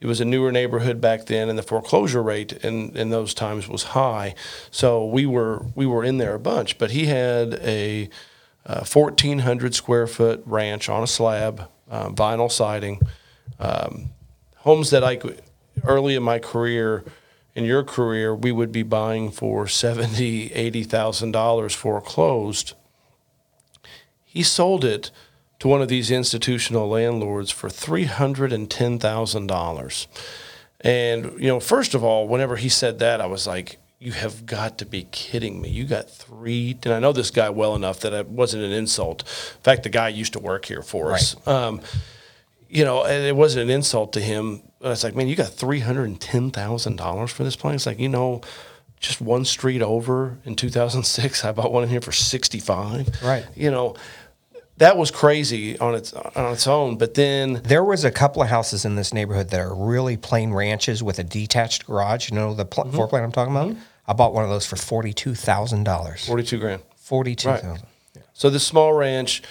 it 0.00 0.06
was 0.06 0.20
a 0.20 0.24
newer 0.24 0.50
neighborhood 0.50 1.00
back 1.00 1.26
then, 1.26 1.48
and 1.50 1.58
the 1.58 1.62
foreclosure 1.62 2.22
rate 2.22 2.52
in, 2.64 2.96
in 2.96 3.10
those 3.10 3.34
times 3.34 3.68
was 3.68 3.82
high. 3.82 4.34
So 4.70 5.04
we 5.04 5.26
were 5.26 5.66
we 5.74 5.84
were 5.84 6.02
in 6.02 6.16
there 6.16 6.34
a 6.34 6.40
bunch. 6.40 6.78
But 6.78 6.92
he 6.92 7.06
had 7.06 7.54
a, 7.54 8.08
uh 8.64 8.84
1,400 8.84 9.74
square 9.74 10.06
foot 10.06 10.42
ranch 10.46 10.88
on 10.88 11.02
a 11.02 11.06
slab, 11.06 11.68
uh, 11.90 12.08
vinyl 12.10 12.50
siding. 12.50 13.00
Um, 13.58 14.10
homes 14.58 14.88
that 14.90 15.04
I 15.04 15.16
could, 15.16 15.42
early 15.84 16.14
in 16.14 16.22
my 16.22 16.38
career, 16.38 17.04
in 17.54 17.64
your 17.64 17.84
career, 17.84 18.34
we 18.34 18.52
would 18.52 18.72
be 18.72 18.82
buying 18.82 19.30
for 19.30 19.68
seventy, 19.68 20.50
eighty 20.54 20.82
thousand 20.82 21.32
dollars 21.32 21.74
foreclosed. 21.74 22.72
He 24.24 24.42
sold 24.42 24.82
it 24.84 25.10
to 25.60 25.68
one 25.68 25.80
of 25.80 25.88
these 25.88 26.10
institutional 26.10 26.88
landlords 26.88 27.50
for 27.50 27.70
three 27.70 28.04
hundred 28.04 28.52
and 28.52 28.70
ten 28.70 28.98
thousand 28.98 29.46
dollars. 29.46 30.08
And 30.80 31.32
you 31.38 31.48
know, 31.48 31.60
first 31.60 31.94
of 31.94 32.02
all, 32.02 32.26
whenever 32.26 32.56
he 32.56 32.68
said 32.68 32.98
that, 32.98 33.20
I 33.20 33.26
was 33.26 33.46
like, 33.46 33.78
"You 33.98 34.12
have 34.12 34.46
got 34.46 34.78
to 34.78 34.86
be 34.86 35.06
kidding 35.12 35.60
me! 35.60 35.68
You 35.68 35.84
got 35.84 36.10
three. 36.10 36.76
And 36.84 36.94
I 36.94 36.98
know 36.98 37.12
this 37.12 37.30
guy 37.30 37.50
well 37.50 37.76
enough 37.76 38.00
that 38.00 38.12
it 38.12 38.28
wasn't 38.28 38.64
an 38.64 38.72
insult. 38.72 39.22
In 39.22 39.62
fact, 39.62 39.82
the 39.82 39.90
guy 39.90 40.08
used 40.08 40.32
to 40.32 40.40
work 40.40 40.64
here 40.64 40.82
for 40.82 41.12
us. 41.12 41.36
Um, 41.46 41.80
you 42.68 42.84
know, 42.84 43.04
and 43.04 43.24
it 43.24 43.36
wasn't 43.36 43.64
an 43.64 43.70
insult 43.70 44.12
to 44.14 44.20
him. 44.20 44.62
I 44.82 44.88
was 44.88 45.04
like, 45.04 45.14
man, 45.14 45.28
you 45.28 45.36
got 45.36 45.52
three 45.52 45.80
hundred 45.80 46.04
and 46.04 46.20
ten 46.20 46.50
thousand 46.50 46.96
dollars 46.96 47.30
for 47.30 47.44
this 47.44 47.56
place. 47.56 47.74
It's 47.74 47.86
like, 47.86 47.98
you 47.98 48.08
know, 48.08 48.40
just 49.00 49.20
one 49.20 49.44
street 49.44 49.82
over 49.82 50.38
in 50.44 50.54
two 50.54 50.70
thousand 50.70 51.02
six, 51.02 51.44
I 51.44 51.52
bought 51.52 51.72
one 51.72 51.82
in 51.82 51.90
here 51.90 52.00
for 52.00 52.12
sixty 52.12 52.60
five. 52.60 53.08
Right. 53.22 53.44
You 53.54 53.70
know, 53.70 53.96
that 54.80 54.96
was 54.96 55.10
crazy 55.10 55.78
on 55.78 55.94
its 55.94 56.12
on 56.12 56.52
its 56.52 56.66
own. 56.66 56.96
But 56.96 57.14
then, 57.14 57.60
There 57.64 57.84
was 57.84 58.02
a 58.02 58.10
couple 58.10 58.42
of 58.42 58.48
houses 58.48 58.84
in 58.84 58.96
this 58.96 59.12
neighborhood 59.14 59.50
that 59.50 59.60
are 59.60 59.74
really 59.74 60.16
plain 60.16 60.52
ranches 60.52 61.02
with 61.02 61.18
a 61.18 61.24
detached 61.24 61.86
garage. 61.86 62.30
You 62.30 62.36
know 62.36 62.54
the 62.54 62.64
pl- 62.64 62.84
mm-hmm. 62.84 62.94
floor 62.94 63.06
plan 63.06 63.22
I'm 63.22 63.32
talking 63.32 63.54
about. 63.54 63.68
Mm-hmm. 63.68 63.80
I 64.08 64.12
bought 64.14 64.34
one 64.34 64.42
of 64.42 64.50
those 64.50 64.66
for 64.66 64.76
forty 64.76 65.12
two 65.12 65.34
thousand 65.34 65.84
dollars. 65.84 66.26
forty 66.26 66.42
two 66.42 66.58
grand. 66.58 66.82
Forty 66.96 67.34
two 67.36 67.48
thousand. 67.48 67.82
So 68.32 68.48
this 68.48 68.66
small 68.66 68.94
ranch 68.94 69.42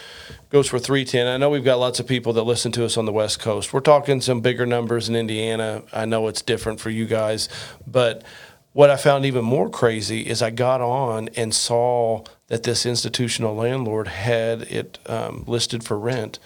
goes 0.50 0.68
for 0.68 0.80
three 0.80 1.06
ten. 1.06 1.28
I 1.28 1.38
know 1.38 1.52
we've 1.52 1.64
got 1.64 1.78
lots 1.78 2.00
of 2.00 2.08
people 2.08 2.34
that 2.34 2.44
listen 2.44 2.72
to 2.72 2.84
us 2.84 2.98
on 2.98 3.06
the 3.06 3.14
West 3.14 3.40
Coast. 3.40 3.72
We're 3.72 3.82
talking 3.82 4.22
some 4.22 4.42
bigger 4.42 4.66
numbers 4.66 5.08
in 5.08 5.16
Indiana. 5.16 5.84
I 5.94 6.06
know 6.06 6.28
it's 6.28 6.42
different 6.42 6.80
for 6.80 6.90
you 6.90 7.06
guys, 7.06 7.50
but 7.86 8.24
what 8.74 8.90
I 8.90 8.96
found 8.98 9.26
even 9.26 9.44
more 9.44 9.70
crazy 9.70 10.22
is 10.22 10.42
I 10.42 10.50
got 10.52 10.82
on 10.82 11.30
and 11.36 11.54
saw 11.54 12.24
that 12.48 12.64
this 12.64 12.86
institutional 12.86 13.56
landlord 13.56 14.08
had 14.08 14.62
it 14.64 15.00
um, 15.06 15.44
listed 15.48 15.84
for 15.84 15.98
rent 15.98 16.40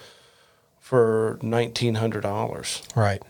for 0.80 1.38
nineteen 1.42 1.96
hundred 1.96 2.22
dollars. 2.22 2.82
Right. 2.94 3.22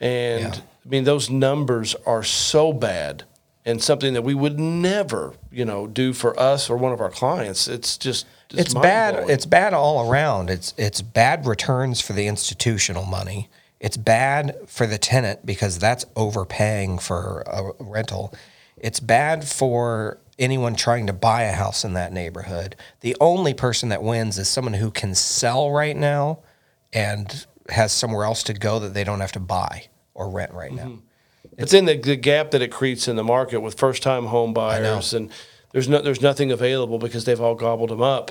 And 0.00 0.54
Yeah. 0.54 0.60
I 0.84 0.88
mean, 0.88 1.04
those 1.04 1.30
numbers 1.30 1.94
are 2.06 2.24
so 2.24 2.72
bad 2.72 3.22
and 3.64 3.80
something 3.80 4.14
that 4.14 4.22
we 4.22 4.34
would 4.34 4.58
never, 4.58 5.34
you 5.52 5.64
know, 5.64 5.86
do 5.86 6.12
for 6.12 6.38
us 6.38 6.68
or 6.68 6.76
one 6.76 6.92
of 6.92 7.00
our 7.00 7.10
clients. 7.10 7.68
It's 7.68 7.96
just, 7.96 8.26
it's 8.50 8.74
bad. 8.74 9.30
It's 9.30 9.46
bad 9.46 9.72
all 9.72 10.10
around. 10.10 10.50
It's 10.50 10.74
it's 10.76 11.00
bad 11.00 11.46
returns 11.46 12.00
for 12.00 12.12
the 12.12 12.26
institutional 12.26 13.04
money. 13.04 13.48
It's 13.82 13.96
bad 13.96 14.56
for 14.68 14.86
the 14.86 14.96
tenant 14.96 15.44
because 15.44 15.80
that's 15.80 16.06
overpaying 16.14 17.00
for 17.00 17.42
a 17.46 17.72
rental. 17.82 18.32
It's 18.76 19.00
bad 19.00 19.44
for 19.46 20.18
anyone 20.38 20.76
trying 20.76 21.08
to 21.08 21.12
buy 21.12 21.42
a 21.42 21.52
house 21.52 21.84
in 21.84 21.94
that 21.94 22.12
neighborhood. 22.12 22.76
The 23.00 23.16
only 23.20 23.54
person 23.54 23.88
that 23.88 24.00
wins 24.02 24.38
is 24.38 24.48
someone 24.48 24.74
who 24.74 24.92
can 24.92 25.16
sell 25.16 25.72
right 25.72 25.96
now 25.96 26.38
and 26.92 27.44
has 27.70 27.92
somewhere 27.92 28.24
else 28.24 28.44
to 28.44 28.54
go 28.54 28.78
that 28.78 28.94
they 28.94 29.02
don't 29.02 29.20
have 29.20 29.32
to 29.32 29.40
buy 29.40 29.88
or 30.14 30.30
rent 30.30 30.52
right 30.54 30.72
now. 30.72 30.98
But 31.58 31.70
then 31.70 31.84
the, 31.86 31.96
the 31.98 32.16
gap 32.16 32.52
that 32.52 32.62
it 32.62 32.70
creates 32.70 33.08
in 33.08 33.16
the 33.16 33.24
market 33.24 33.60
with 33.60 33.78
first 33.78 34.02
time 34.02 34.26
home 34.26 34.54
buyers 34.54 35.12
and 35.12 35.30
there's 35.72 35.88
no 35.88 36.00
there's 36.00 36.22
nothing 36.22 36.52
available 36.52 36.98
because 36.98 37.24
they've 37.24 37.40
all 37.40 37.56
gobbled 37.56 37.90
them 37.90 38.02
up. 38.02 38.30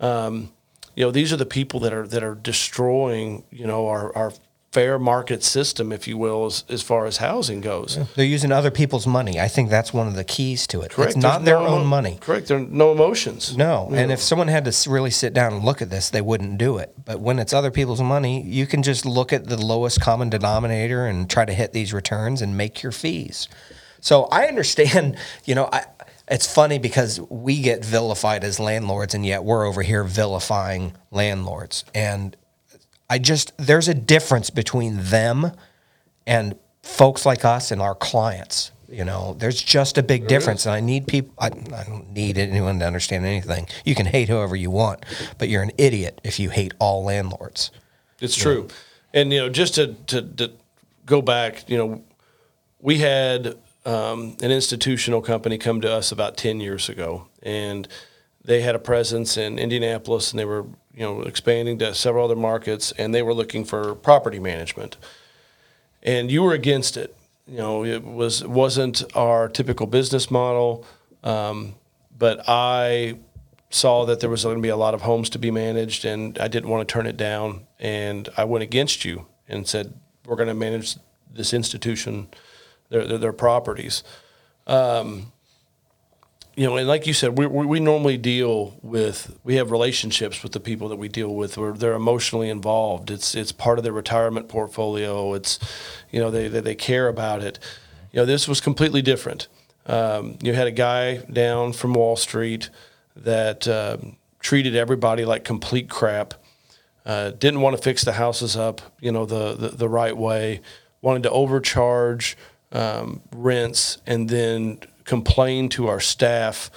Um, 0.00 0.52
you 0.94 1.04
know, 1.04 1.10
these 1.10 1.32
are 1.32 1.36
the 1.36 1.46
people 1.46 1.80
that 1.80 1.94
are 1.94 2.06
that 2.08 2.22
are 2.22 2.34
destroying, 2.34 3.44
you 3.50 3.66
know, 3.66 3.88
our, 3.88 4.14
our 4.14 4.32
fair 4.72 4.98
market 4.98 5.42
system, 5.42 5.92
if 5.92 6.08
you 6.08 6.16
will, 6.16 6.46
as, 6.46 6.64
as 6.68 6.80
far 6.82 7.04
as 7.04 7.18
housing 7.18 7.60
goes. 7.60 7.98
They're 8.16 8.24
using 8.24 8.50
other 8.50 8.70
people's 8.70 9.06
money. 9.06 9.38
I 9.38 9.46
think 9.46 9.68
that's 9.68 9.92
one 9.92 10.08
of 10.08 10.14
the 10.14 10.24
keys 10.24 10.66
to 10.68 10.80
it. 10.80 10.92
Correct. 10.92 11.10
It's 11.12 11.16
not 11.22 11.44
There's 11.44 11.58
their 11.58 11.60
no 11.60 11.66
own 11.74 11.80
emo- 11.82 11.88
money. 11.90 12.18
Correct. 12.20 12.48
There 12.48 12.56
are 12.56 12.60
no 12.60 12.90
emotions. 12.90 13.54
No, 13.56 13.90
and 13.92 14.10
if 14.10 14.20
someone 14.20 14.48
had 14.48 14.64
to 14.64 14.90
really 14.90 15.10
sit 15.10 15.34
down 15.34 15.52
and 15.52 15.64
look 15.64 15.82
at 15.82 15.90
this, 15.90 16.08
they 16.08 16.22
wouldn't 16.22 16.56
do 16.56 16.78
it. 16.78 16.94
But 17.04 17.20
when 17.20 17.38
it's 17.38 17.52
other 17.52 17.70
people's 17.70 18.00
money, 18.00 18.42
you 18.42 18.66
can 18.66 18.82
just 18.82 19.04
look 19.04 19.32
at 19.32 19.46
the 19.46 19.58
lowest 19.58 20.00
common 20.00 20.30
denominator 20.30 21.06
and 21.06 21.28
try 21.28 21.44
to 21.44 21.52
hit 21.52 21.72
these 21.72 21.92
returns 21.92 22.40
and 22.40 22.56
make 22.56 22.82
your 22.82 22.92
fees. 22.92 23.48
So 24.00 24.24
I 24.24 24.46
understand, 24.46 25.18
you 25.44 25.54
know, 25.54 25.68
I, 25.70 25.84
it's 26.28 26.52
funny 26.52 26.78
because 26.78 27.20
we 27.20 27.60
get 27.60 27.84
vilified 27.84 28.42
as 28.42 28.58
landlords, 28.58 29.12
and 29.12 29.26
yet 29.26 29.44
we're 29.44 29.66
over 29.66 29.82
here 29.82 30.02
vilifying 30.02 30.94
landlords. 31.10 31.84
And 31.94 32.36
I 33.12 33.18
just 33.18 33.52
there's 33.58 33.88
a 33.88 33.94
difference 33.94 34.48
between 34.48 34.96
them 34.96 35.52
and 36.26 36.58
folks 36.82 37.26
like 37.26 37.44
us 37.44 37.70
and 37.70 37.82
our 37.82 37.94
clients. 37.94 38.72
You 38.88 39.04
know, 39.04 39.36
there's 39.38 39.60
just 39.60 39.98
a 39.98 40.02
big 40.02 40.28
difference, 40.28 40.64
and 40.64 40.74
I 40.74 40.80
need 40.80 41.06
people. 41.06 41.34
I, 41.38 41.48
I 41.48 41.84
don't 41.84 42.10
need 42.14 42.38
anyone 42.38 42.78
to 42.78 42.86
understand 42.86 43.26
anything. 43.26 43.66
You 43.84 43.94
can 43.94 44.06
hate 44.06 44.30
whoever 44.30 44.56
you 44.56 44.70
want, 44.70 45.04
but 45.36 45.50
you're 45.50 45.62
an 45.62 45.72
idiot 45.76 46.22
if 46.24 46.40
you 46.40 46.48
hate 46.48 46.72
all 46.78 47.04
landlords. 47.04 47.70
It's 48.18 48.34
true. 48.34 48.68
And 49.12 49.30
you 49.30 49.40
know, 49.40 49.50
just 49.50 49.74
to, 49.74 49.92
to 50.06 50.22
to 50.22 50.52
go 51.04 51.20
back, 51.20 51.68
you 51.68 51.76
know, 51.76 52.02
we 52.80 52.96
had 52.96 53.58
um, 53.84 54.38
an 54.42 54.50
institutional 54.50 55.20
company 55.20 55.58
come 55.58 55.82
to 55.82 55.92
us 55.92 56.12
about 56.12 56.38
ten 56.38 56.60
years 56.60 56.88
ago, 56.88 57.26
and 57.42 57.86
they 58.44 58.60
had 58.60 58.74
a 58.74 58.78
presence 58.78 59.36
in 59.36 59.58
Indianapolis, 59.58 60.30
and 60.32 60.38
they 60.38 60.44
were 60.44 60.66
you 60.94 61.00
know 61.00 61.22
expanding 61.22 61.78
to 61.78 61.94
several 61.94 62.24
other 62.24 62.36
markets, 62.36 62.92
and 62.92 63.14
they 63.14 63.22
were 63.22 63.34
looking 63.34 63.64
for 63.64 63.94
property 63.94 64.38
management. 64.38 64.96
And 66.02 66.30
you 66.30 66.42
were 66.42 66.52
against 66.52 66.96
it. 66.96 67.16
You 67.46 67.58
know, 67.58 67.84
it 67.84 68.04
was 68.04 68.44
wasn't 68.44 69.04
our 69.16 69.48
typical 69.48 69.86
business 69.86 70.30
model, 70.30 70.84
um, 71.22 71.74
but 72.16 72.44
I 72.48 73.18
saw 73.70 74.04
that 74.04 74.20
there 74.20 74.30
was 74.30 74.44
going 74.44 74.56
to 74.56 74.62
be 74.62 74.68
a 74.68 74.76
lot 74.76 74.94
of 74.94 75.02
homes 75.02 75.30
to 75.30 75.38
be 75.38 75.50
managed, 75.50 76.04
and 76.04 76.38
I 76.38 76.48
didn't 76.48 76.68
want 76.68 76.86
to 76.86 76.92
turn 76.92 77.06
it 77.06 77.16
down. 77.16 77.66
And 77.78 78.28
I 78.36 78.44
went 78.44 78.62
against 78.62 79.04
you 79.04 79.26
and 79.48 79.66
said, 79.66 79.94
"We're 80.26 80.36
going 80.36 80.48
to 80.48 80.54
manage 80.54 80.96
this 81.32 81.52
institution, 81.52 82.28
their 82.88 83.06
their, 83.06 83.18
their 83.18 83.32
properties." 83.32 84.02
Um, 84.66 85.32
you 86.54 86.66
know, 86.66 86.76
and 86.76 86.86
like 86.86 87.06
you 87.06 87.14
said, 87.14 87.38
we, 87.38 87.46
we 87.46 87.64
we 87.64 87.80
normally 87.80 88.18
deal 88.18 88.74
with 88.82 89.38
we 89.42 89.56
have 89.56 89.70
relationships 89.70 90.42
with 90.42 90.52
the 90.52 90.60
people 90.60 90.88
that 90.90 90.96
we 90.96 91.08
deal 91.08 91.34
with 91.34 91.56
where 91.56 91.72
they're 91.72 91.94
emotionally 91.94 92.50
involved. 92.50 93.10
It's 93.10 93.34
it's 93.34 93.52
part 93.52 93.78
of 93.78 93.84
their 93.84 93.92
retirement 93.92 94.48
portfolio. 94.48 95.32
It's 95.34 95.58
you 96.10 96.20
know 96.20 96.30
they 96.30 96.48
they, 96.48 96.60
they 96.60 96.74
care 96.74 97.08
about 97.08 97.42
it. 97.42 97.58
You 98.12 98.20
know, 98.20 98.26
this 98.26 98.46
was 98.46 98.60
completely 98.60 99.00
different. 99.00 99.48
Um, 99.86 100.36
you 100.42 100.52
had 100.52 100.66
a 100.66 100.72
guy 100.72 101.16
down 101.16 101.72
from 101.72 101.94
Wall 101.94 102.16
Street 102.16 102.68
that 103.16 103.66
um, 103.66 104.16
treated 104.38 104.76
everybody 104.76 105.24
like 105.24 105.44
complete 105.44 105.88
crap. 105.88 106.34
Uh, 107.06 107.30
didn't 107.30 107.62
want 107.62 107.76
to 107.76 107.82
fix 107.82 108.04
the 108.04 108.12
houses 108.12 108.56
up, 108.56 108.82
you 109.00 109.10
know, 109.10 109.24
the 109.24 109.54
the, 109.54 109.68
the 109.68 109.88
right 109.88 110.16
way. 110.16 110.60
Wanted 111.00 111.22
to 111.24 111.30
overcharge 111.30 112.36
um, 112.72 113.22
rents 113.32 113.98
and 114.06 114.28
then 114.28 114.80
complain 115.16 115.68
to 115.68 115.88
our 115.88 116.00
staff. 116.00 116.70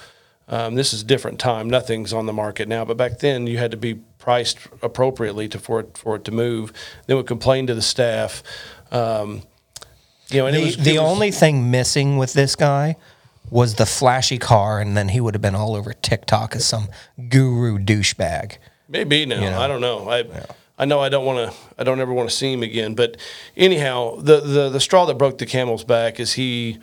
Um, 0.48 0.74
this 0.74 0.92
is 0.92 1.00
a 1.02 1.04
different 1.06 1.38
time. 1.40 1.70
Nothing's 1.70 2.12
on 2.12 2.26
the 2.26 2.32
market 2.34 2.68
now, 2.68 2.84
but 2.84 2.96
back 2.98 3.18
then 3.20 3.46
you 3.46 3.56
had 3.56 3.70
to 3.70 3.76
be 3.78 3.94
priced 4.18 4.58
appropriately 4.82 5.48
to 5.48 5.58
for 5.58 5.80
it 5.80 5.96
for 5.96 6.16
it 6.16 6.24
to 6.24 6.32
move. 6.32 6.70
Then 7.06 7.16
would 7.16 7.26
complain 7.26 7.66
to 7.68 7.74
the 7.74 7.80
staff. 7.82 8.42
Um, 8.92 9.42
you 10.28 10.40
know, 10.40 10.50
The, 10.50 10.60
was, 10.64 10.76
the 10.76 10.98
was- 10.98 11.10
only 11.12 11.30
thing 11.30 11.70
missing 11.70 12.18
with 12.18 12.34
this 12.34 12.54
guy 12.56 12.96
was 13.50 13.74
the 13.76 13.86
flashy 13.86 14.38
car, 14.38 14.80
and 14.80 14.96
then 14.96 15.08
he 15.08 15.20
would 15.20 15.34
have 15.34 15.42
been 15.42 15.54
all 15.54 15.74
over 15.76 15.92
TikTok 15.94 16.54
as 16.56 16.66
some 16.66 16.88
guru 17.28 17.78
douchebag. 17.78 18.58
Maybe 18.88 19.24
now. 19.24 19.58
I 19.60 19.66
don't 19.68 19.80
know. 19.80 20.10
I 20.10 20.24
I 20.78 20.84
know 20.84 21.00
I 21.00 21.08
don't 21.08 21.24
want 21.24 21.38
to. 21.50 21.56
I 21.78 21.84
don't 21.84 22.00
ever 22.00 22.12
want 22.12 22.28
to 22.28 22.36
see 22.36 22.52
him 22.52 22.62
again. 22.62 22.94
But 22.94 23.16
anyhow, 23.56 24.16
the, 24.20 24.40
the 24.40 24.68
the 24.68 24.80
straw 24.80 25.06
that 25.06 25.16
broke 25.16 25.38
the 25.38 25.46
camel's 25.46 25.84
back 25.84 26.20
is 26.20 26.34
he 26.34 26.78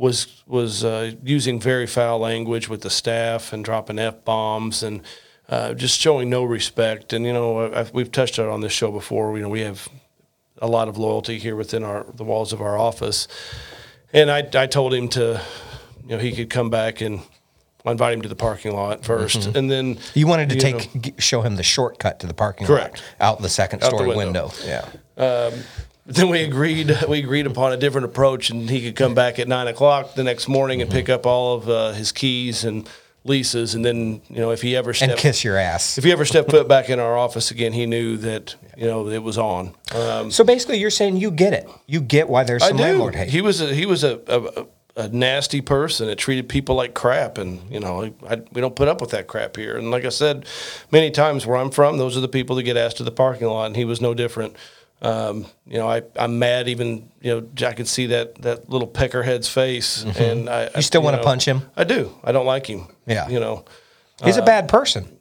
was 0.00 0.42
was 0.46 0.82
uh, 0.82 1.12
using 1.22 1.60
very 1.60 1.86
foul 1.86 2.18
language 2.18 2.70
with 2.70 2.80
the 2.80 2.88
staff 2.88 3.52
and 3.52 3.62
dropping 3.62 3.98
f 3.98 4.24
bombs 4.24 4.82
and 4.82 5.02
uh, 5.50 5.74
just 5.74 6.00
showing 6.00 6.30
no 6.30 6.42
respect. 6.42 7.12
And 7.12 7.26
you 7.26 7.32
know, 7.34 7.70
i 7.72 7.86
we've 7.92 8.10
touched 8.10 8.38
on 8.38 8.48
on 8.48 8.62
this 8.62 8.72
show 8.72 8.90
before. 8.90 9.36
You 9.36 9.42
know, 9.42 9.50
we 9.50 9.60
have 9.60 9.88
a 10.62 10.66
lot 10.66 10.88
of 10.88 10.96
loyalty 10.96 11.38
here 11.38 11.54
within 11.54 11.84
our 11.84 12.06
the 12.14 12.24
walls 12.24 12.52
of 12.54 12.62
our 12.62 12.78
office. 12.78 13.28
And 14.12 14.30
I 14.30 14.48
I 14.54 14.66
told 14.66 14.94
him 14.94 15.08
to, 15.10 15.40
you 16.04 16.16
know, 16.16 16.18
he 16.18 16.32
could 16.32 16.50
come 16.50 16.70
back 16.70 17.00
and. 17.02 17.20
I 17.82 17.92
invite 17.92 18.12
him 18.12 18.20
to 18.20 18.28
the 18.28 18.36
parking 18.36 18.74
lot 18.74 19.00
1st 19.00 19.56
and 19.56 19.70
then 19.70 19.96
You 20.12 20.26
wanted 20.26 20.50
to 20.50 20.56
you 20.56 20.60
take 20.60 20.94
know, 20.94 21.12
show 21.16 21.40
him 21.40 21.56
the 21.56 21.62
shortcut 21.62 22.20
to 22.20 22.26
the 22.26 22.34
parking 22.34 22.66
Correct. 22.66 23.02
lot 23.18 23.28
out 23.28 23.40
the 23.40 23.48
second 23.48 23.82
Out 23.82 23.90
the 23.92 23.96
story 23.96 24.16
window. 24.16 24.52
window. 24.66 24.90
Yeah. 25.16 25.50
Then 26.10 26.28
we 26.28 26.42
agreed 26.42 26.94
we 27.08 27.18
agreed 27.20 27.46
upon 27.46 27.72
a 27.72 27.76
different 27.76 28.04
approach, 28.06 28.50
and 28.50 28.68
he 28.68 28.82
could 28.82 28.96
come 28.96 29.14
back 29.14 29.38
at 29.38 29.48
nine 29.48 29.68
o'clock 29.68 30.14
the 30.14 30.24
next 30.24 30.48
morning 30.48 30.82
and 30.82 30.90
pick 30.90 31.08
up 31.08 31.26
all 31.26 31.54
of 31.56 31.68
uh, 31.68 31.92
his 31.92 32.12
keys 32.12 32.64
and 32.64 32.88
leases, 33.24 33.74
and 33.74 33.84
then 33.84 34.20
you 34.28 34.36
know 34.36 34.50
if 34.50 34.62
he 34.62 34.74
ever 34.76 34.92
And 35.00 35.16
kiss 35.16 35.44
your 35.44 35.56
ass. 35.56 35.98
if 35.98 36.04
he 36.04 36.12
ever 36.12 36.24
stepped 36.24 36.50
foot 36.50 36.68
back 36.68 36.88
in 36.88 36.98
our 36.98 37.16
office 37.16 37.50
again, 37.50 37.72
he 37.72 37.86
knew 37.86 38.16
that 38.18 38.56
you 38.76 38.86
know 38.86 39.08
it 39.08 39.22
was 39.22 39.38
on. 39.38 39.74
Um, 39.94 40.30
So 40.30 40.42
basically, 40.44 40.78
you're 40.78 40.90
saying 40.90 41.16
you 41.18 41.30
get 41.30 41.52
it. 41.52 41.68
You 41.86 42.00
get 42.00 42.28
why 42.28 42.44
there's 42.44 42.66
some 42.66 42.76
landlord 42.78 43.14
hate. 43.14 43.30
He 43.30 43.40
was 43.42 43.60
a, 43.60 43.74
he 43.74 43.84
was 43.86 44.04
a, 44.04 44.20
a, 44.26 45.04
a 45.04 45.08
nasty 45.08 45.60
person 45.60 46.06
that 46.08 46.16
treated 46.16 46.48
people 46.48 46.74
like 46.74 46.94
crap, 46.94 47.36
and 47.38 47.70
you 47.70 47.78
know 47.78 48.12
I, 48.28 48.36
we 48.52 48.60
don't 48.60 48.74
put 48.74 48.88
up 48.88 49.00
with 49.00 49.10
that 49.10 49.26
crap 49.26 49.56
here. 49.56 49.76
And 49.76 49.90
like 49.90 50.04
I 50.04 50.08
said, 50.10 50.46
many 50.90 51.10
times 51.10 51.46
where 51.46 51.56
I'm 51.58 51.70
from, 51.70 51.98
those 51.98 52.16
are 52.16 52.20
the 52.20 52.28
people 52.28 52.56
that 52.56 52.62
get 52.64 52.76
asked 52.76 52.96
to 52.96 53.04
the 53.04 53.12
parking 53.12 53.48
lot, 53.48 53.66
and 53.66 53.76
he 53.76 53.84
was 53.84 54.00
no 54.00 54.14
different. 54.14 54.56
Um, 55.02 55.46
you 55.66 55.78
know, 55.78 55.88
I, 55.88 56.02
I'm 56.16 56.38
mad. 56.38 56.68
Even 56.68 57.10
you 57.20 57.40
know, 57.40 57.66
I 57.66 57.72
can 57.72 57.86
see 57.86 58.06
that 58.06 58.36
that 58.42 58.68
little 58.68 58.88
peckerhead's 58.88 59.48
face, 59.48 60.02
and 60.04 60.48
I 60.48 60.66
Mm-hmm. 60.66 60.78
You 60.78 60.82
still 60.82 61.02
wanna 61.02 61.22
punch 61.22 61.46
him? 61.46 61.62
I 61.76 61.84
do. 61.84 62.14
I 62.22 62.32
don't 62.32 62.46
like 62.46 62.66
him. 62.66 62.86
Yeah. 63.06 63.28
you 63.28 63.40
know. 63.40 63.64
He's 64.22 64.36
a 64.36 64.42
bad 64.42 64.68
person, 64.68 65.16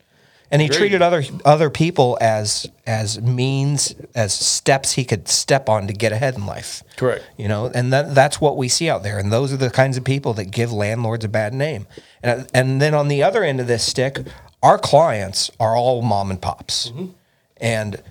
and 0.51 0.61
he 0.61 0.67
treated 0.67 1.01
other 1.01 1.23
other 1.45 1.69
people 1.69 2.17
as 2.19 2.69
as 2.85 3.21
means 3.21 3.95
as 4.13 4.33
steps 4.33 4.91
he 4.91 5.05
could 5.05 5.29
step 5.29 5.69
on 5.69 5.87
to 5.87 5.93
get 5.93 6.11
ahead 6.11 6.35
in 6.35 6.45
life. 6.45 6.83
Correct. 6.97 7.23
You 7.37 7.47
know, 7.47 7.71
and 7.73 7.93
that, 7.93 8.13
that's 8.13 8.41
what 8.41 8.57
we 8.57 8.67
see 8.67 8.89
out 8.89 9.03
there, 9.03 9.17
and 9.17 9.31
those 9.31 9.53
are 9.53 9.57
the 9.57 9.69
kinds 9.69 9.95
of 9.95 10.03
people 10.03 10.33
that 10.33 10.51
give 10.51 10.73
landlords 10.73 11.23
a 11.23 11.29
bad 11.29 11.53
name. 11.53 11.87
And 12.21 12.45
and 12.53 12.81
then 12.81 12.93
on 12.93 13.07
the 13.07 13.23
other 13.23 13.41
end 13.45 13.61
of 13.61 13.67
this 13.67 13.85
stick, 13.85 14.19
our 14.61 14.77
clients 14.77 15.49
are 15.57 15.77
all 15.77 16.01
mom 16.01 16.29
and 16.29 16.41
pops, 16.41 16.91
and 17.61 18.01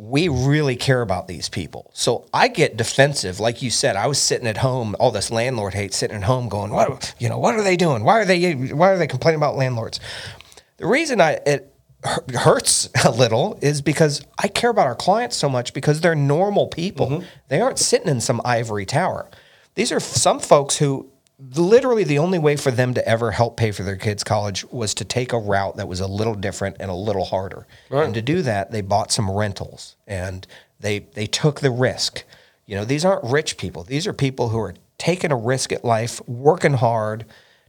we 0.00 0.28
really 0.28 0.76
care 0.76 1.02
about 1.02 1.28
these 1.28 1.50
people. 1.50 1.90
So 1.92 2.26
I 2.32 2.48
get 2.48 2.78
defensive, 2.78 3.38
like 3.38 3.60
you 3.60 3.68
said. 3.68 3.96
I 3.96 4.06
was 4.06 4.18
sitting 4.18 4.46
at 4.46 4.56
home, 4.56 4.96
all 4.98 5.10
this 5.10 5.30
landlord 5.30 5.74
hate, 5.74 5.92
sitting 5.92 6.16
at 6.16 6.22
home, 6.22 6.48
going, 6.48 6.72
"What? 6.72 7.14
You 7.18 7.28
know, 7.28 7.38
what 7.38 7.54
are 7.54 7.62
they 7.62 7.76
doing? 7.76 8.02
Why 8.02 8.20
are 8.20 8.24
they? 8.24 8.54
Why 8.54 8.92
are 8.92 8.98
they 8.98 9.06
complaining 9.06 9.38
about 9.38 9.56
landlords?" 9.56 10.00
The 10.78 10.86
reason 10.86 11.20
I 11.20 11.32
it 11.44 11.74
hurts 12.34 12.88
a 13.04 13.10
little 13.10 13.58
is 13.60 13.82
because 13.82 14.24
I 14.38 14.48
care 14.48 14.70
about 14.70 14.86
our 14.86 14.94
clients 14.94 15.36
so 15.36 15.50
much 15.50 15.74
because 15.74 16.00
they're 16.00 16.14
normal 16.14 16.68
people. 16.68 17.08
Mm-hmm. 17.08 17.26
They 17.48 17.60
aren't 17.60 17.78
sitting 17.78 18.08
in 18.08 18.22
some 18.22 18.40
ivory 18.42 18.86
tower. 18.86 19.28
These 19.74 19.92
are 19.92 20.00
some 20.00 20.40
folks 20.40 20.78
who 20.78 21.10
literally 21.54 22.04
the 22.04 22.18
only 22.18 22.38
way 22.38 22.56
for 22.56 22.70
them 22.70 22.94
to 22.94 23.08
ever 23.08 23.30
help 23.30 23.56
pay 23.56 23.70
for 23.70 23.82
their 23.82 23.96
kids' 23.96 24.24
college 24.24 24.64
was 24.66 24.94
to 24.94 25.04
take 25.04 25.32
a 25.32 25.38
route 25.38 25.76
that 25.76 25.88
was 25.88 26.00
a 26.00 26.06
little 26.06 26.34
different 26.34 26.76
and 26.80 26.90
a 26.90 26.94
little 26.94 27.24
harder. 27.24 27.66
And 27.90 28.14
to 28.14 28.22
do 28.22 28.42
that, 28.42 28.70
they 28.70 28.80
bought 28.80 29.12
some 29.12 29.30
rentals 29.30 29.96
and 30.06 30.46
they 30.78 31.00
they 31.14 31.26
took 31.26 31.60
the 31.60 31.70
risk. 31.70 32.24
You 32.66 32.76
know, 32.76 32.84
these 32.84 33.04
aren't 33.04 33.24
rich 33.24 33.56
people. 33.56 33.82
These 33.82 34.06
are 34.06 34.12
people 34.12 34.50
who 34.50 34.58
are 34.60 34.74
taking 34.98 35.32
a 35.32 35.36
risk 35.36 35.72
at 35.72 35.84
life, 35.84 36.20
working 36.28 36.74
hard 36.74 37.24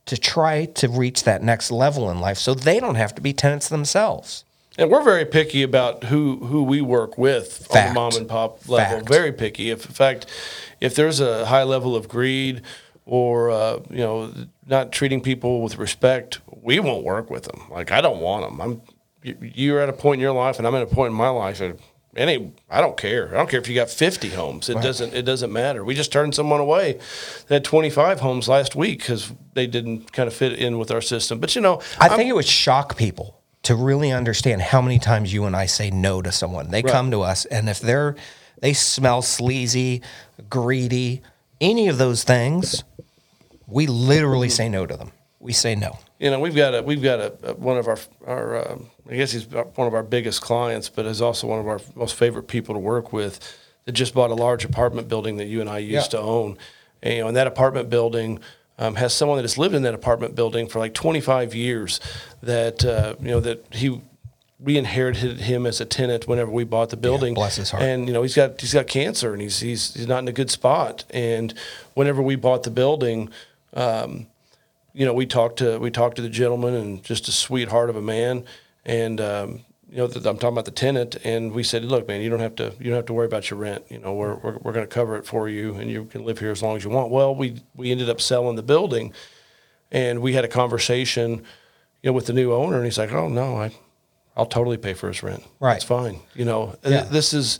to 0.05 0.17
try 0.17 0.65
to 0.65 0.87
reach 0.87 1.23
that 1.23 1.41
next 1.41 1.71
level 1.71 2.09
in 2.11 2.19
life 2.19 2.37
so 2.37 2.53
they 2.53 2.79
don't 2.79 2.95
have 2.95 3.15
to 3.15 3.21
be 3.21 3.33
tenants 3.33 3.69
themselves. 3.69 4.43
And 4.77 4.89
we're 4.89 5.03
very 5.03 5.25
picky 5.25 5.63
about 5.63 6.05
who, 6.05 6.37
who 6.45 6.63
we 6.63 6.81
work 6.81 7.17
with 7.17 7.67
on 7.75 7.87
the 7.87 7.93
mom 7.93 8.15
and 8.15 8.27
pop 8.27 8.67
level. 8.69 8.97
Fact. 8.97 9.09
Very 9.09 9.31
picky. 9.31 9.69
If 9.69 9.85
in 9.85 9.91
fact, 9.91 10.25
if 10.79 10.95
there's 10.95 11.19
a 11.19 11.45
high 11.45 11.63
level 11.63 11.95
of 11.95 12.07
greed 12.07 12.61
or 13.05 13.49
uh, 13.51 13.79
you 13.89 13.97
know 13.97 14.33
not 14.67 14.91
treating 14.91 15.21
people 15.21 15.61
with 15.61 15.77
respect, 15.77 16.39
we 16.61 16.79
won't 16.79 17.03
work 17.03 17.29
with 17.29 17.43
them. 17.43 17.61
Like 17.69 17.91
I 17.91 18.01
don't 18.01 18.19
want 18.21 18.45
them. 18.49 18.61
I'm 18.61 18.81
you- 19.23 19.37
you're 19.53 19.79
at 19.81 19.89
a 19.89 19.93
point 19.93 20.15
in 20.19 20.21
your 20.21 20.33
life, 20.33 20.57
and 20.57 20.67
I'm 20.67 20.75
at 20.75 20.81
a 20.83 20.87
point 20.87 21.11
in 21.11 21.17
my 21.17 21.29
life. 21.29 21.61
And 21.61 21.77
any, 22.15 22.51
I 22.69 22.81
don't 22.81 22.97
care. 22.97 23.29
I 23.29 23.37
don't 23.37 23.49
care 23.49 23.59
if 23.61 23.69
you 23.69 23.75
got 23.75 23.89
50 23.89 24.29
homes. 24.29 24.67
It 24.67 24.75
doesn't. 24.81 25.13
It 25.13 25.21
doesn't 25.23 25.51
matter. 25.53 25.83
We 25.85 25.95
just 25.95 26.11
turned 26.11 26.35
someone 26.35 26.59
away 26.59 26.99
that 27.47 27.53
had 27.55 27.63
25 27.63 28.19
homes 28.19 28.49
last 28.49 28.75
week 28.75 28.99
because 28.99 29.31
they 29.53 29.65
didn't 29.65 30.11
kind 30.11 30.27
of 30.27 30.33
fit 30.33 30.53
in 30.53 30.77
with 30.77 30.91
our 30.91 30.99
system. 31.01 31.39
But 31.39 31.55
you 31.55 31.61
know, 31.61 31.81
I 31.99 32.09
think 32.17 32.29
it 32.29 32.33
would 32.33 32.45
shock 32.45 32.97
people 32.97 33.37
to 33.63 33.75
really 33.75 34.11
understand 34.11 34.61
how 34.61 34.81
many 34.81 34.99
times 34.99 35.31
you 35.31 35.45
and 35.45 35.55
I 35.55 35.67
say 35.67 35.89
no 35.91 36.21
to 36.21 36.31
someone. 36.33 36.69
They 36.71 36.81
come 36.91 37.11
to 37.11 37.21
us, 37.21 37.45
and 37.45 37.69
if 37.69 37.79
they're 37.79 38.15
they 38.61 38.73
smell 38.73 39.21
sleazy, 39.21 40.01
greedy, 40.49 41.21
any 41.61 41.87
of 41.87 41.97
those 41.97 42.23
things, 42.23 42.83
we 43.71 43.87
literally 43.87 44.49
say 44.49 44.69
no 44.69 44.85
to 44.85 44.95
them. 44.97 45.11
We 45.39 45.53
say 45.53 45.73
no. 45.73 45.97
you 46.19 46.29
know 46.29 46.39
we've 46.39 46.55
got 46.55 46.75
a 46.75 46.83
we've 46.83 47.01
got 47.01 47.19
a, 47.19 47.33
a 47.43 47.53
one 47.55 47.77
of 47.77 47.87
our 47.87 47.97
our 48.27 48.71
um, 48.71 48.89
I 49.09 49.15
guess 49.15 49.31
he's 49.31 49.47
one 49.47 49.87
of 49.87 49.93
our 49.93 50.03
biggest 50.03 50.41
clients, 50.41 50.87
but 50.89 51.05
is 51.07 51.21
also 51.21 51.47
one 51.47 51.59
of 51.59 51.67
our 51.67 51.79
most 51.95 52.13
favorite 52.15 52.47
people 52.47 52.75
to 52.75 52.79
work 52.79 53.11
with. 53.11 53.39
That 53.85 53.93
just 53.93 54.13
bought 54.13 54.29
a 54.29 54.35
large 54.35 54.63
apartment 54.63 55.07
building 55.07 55.37
that 55.37 55.45
you 55.45 55.59
and 55.61 55.67
I 55.69 55.79
used 55.79 56.13
Yeah. 56.13 56.19
to 56.19 56.25
own, 56.25 56.57
and, 57.01 57.13
you 57.15 57.21
know, 57.21 57.27
and 57.29 57.37
that 57.37 57.47
apartment 57.47 57.89
building. 57.89 58.39
Um, 58.79 58.95
has 58.95 59.13
someone 59.13 59.37
that 59.37 59.43
has 59.43 59.59
lived 59.59 59.75
in 59.75 59.83
that 59.83 59.93
apartment 59.93 60.33
building 60.33 60.67
for 60.67 60.79
like 60.79 60.95
25 60.95 61.53
years 61.53 61.99
that 62.41 62.83
uh, 62.85 63.13
you 63.19 63.27
know 63.27 63.39
that 63.39 63.65
he 63.73 64.01
we 64.59 64.77
inherited 64.77 65.39
him 65.41 65.65
as 65.67 65.81
a 65.81 65.85
tenant 65.85 66.27
whenever 66.27 66.49
we 66.51 66.63
bought 66.63 66.89
the 66.89 66.97
building. 66.97 67.33
bless 67.35 67.55
his 67.57 67.69
heart. 67.71 67.83
And 67.83 68.07
you 68.07 68.13
know 68.13 68.21
he's 68.23 68.35
got 68.35 68.59
he's 68.61 68.73
got 68.73 68.87
cancer 68.87 69.33
and 69.33 69.41
he's 69.41 69.59
he's 69.59 69.93
he's 69.93 70.07
not 70.07 70.19
in 70.19 70.27
a 70.27 70.31
good 70.31 70.49
spot. 70.51 71.03
And 71.11 71.53
whenever 71.95 72.21
we 72.23 72.35
bought 72.35 72.63
the 72.63 72.71
building, 72.71 73.29
um, 73.73 74.27
you 74.93 75.05
know, 75.05 75.13
we 75.13 75.25
talked 75.25 75.57
to 75.59 75.77
we 75.79 75.89
talked 75.91 76.15
to 76.17 76.21
the 76.21 76.29
gentleman 76.29 76.73
and 76.73 77.03
just 77.03 77.27
a 77.27 77.31
sweetheart 77.31 77.89
of 77.89 77.95
a 77.95 78.01
man, 78.01 78.43
and 78.85 79.21
um, 79.21 79.61
you 79.89 79.97
know, 79.97 80.05
I'm 80.05 80.21
talking 80.37 80.49
about 80.49 80.65
the 80.65 80.71
tenant, 80.71 81.15
and 81.23 81.51
we 81.53 81.63
said, 81.63 81.83
look, 81.85 82.07
man, 82.07 82.21
you 82.21 82.29
don't 82.29 82.39
have 82.39 82.55
to 82.55 82.73
you 82.79 82.85
don't 82.85 82.95
have 82.97 83.05
to 83.05 83.13
worry 83.13 83.25
about 83.25 83.49
your 83.49 83.59
rent. 83.59 83.85
You 83.89 83.99
know, 83.99 84.13
we're 84.13 84.35
we're, 84.35 84.57
we're 84.57 84.73
going 84.73 84.85
to 84.87 84.93
cover 84.93 85.15
it 85.17 85.25
for 85.25 85.47
you, 85.49 85.75
and 85.75 85.89
you 85.89 86.05
can 86.05 86.25
live 86.25 86.39
here 86.39 86.51
as 86.51 86.61
long 86.61 86.75
as 86.75 86.83
you 86.83 86.89
want. 86.89 87.09
Well, 87.11 87.33
we 87.35 87.61
we 87.75 87.91
ended 87.91 88.09
up 88.09 88.19
selling 88.19 88.55
the 88.57 88.63
building, 88.63 89.13
and 89.91 90.21
we 90.21 90.33
had 90.33 90.43
a 90.43 90.49
conversation, 90.49 91.29
you 92.01 92.09
know, 92.09 92.13
with 92.13 92.25
the 92.25 92.33
new 92.33 92.51
owner, 92.53 92.75
and 92.77 92.85
he's 92.85 92.97
like, 92.97 93.13
oh 93.13 93.29
no, 93.29 93.57
I, 93.57 93.71
I'll 94.35 94.45
totally 94.45 94.77
pay 94.77 94.93
for 94.93 95.07
his 95.07 95.23
rent. 95.23 95.43
Right. 95.61 95.75
it's 95.75 95.85
fine. 95.85 96.19
You 96.35 96.45
know, 96.45 96.75
Yeah. 96.83 97.03
this 97.03 97.33
is 97.33 97.59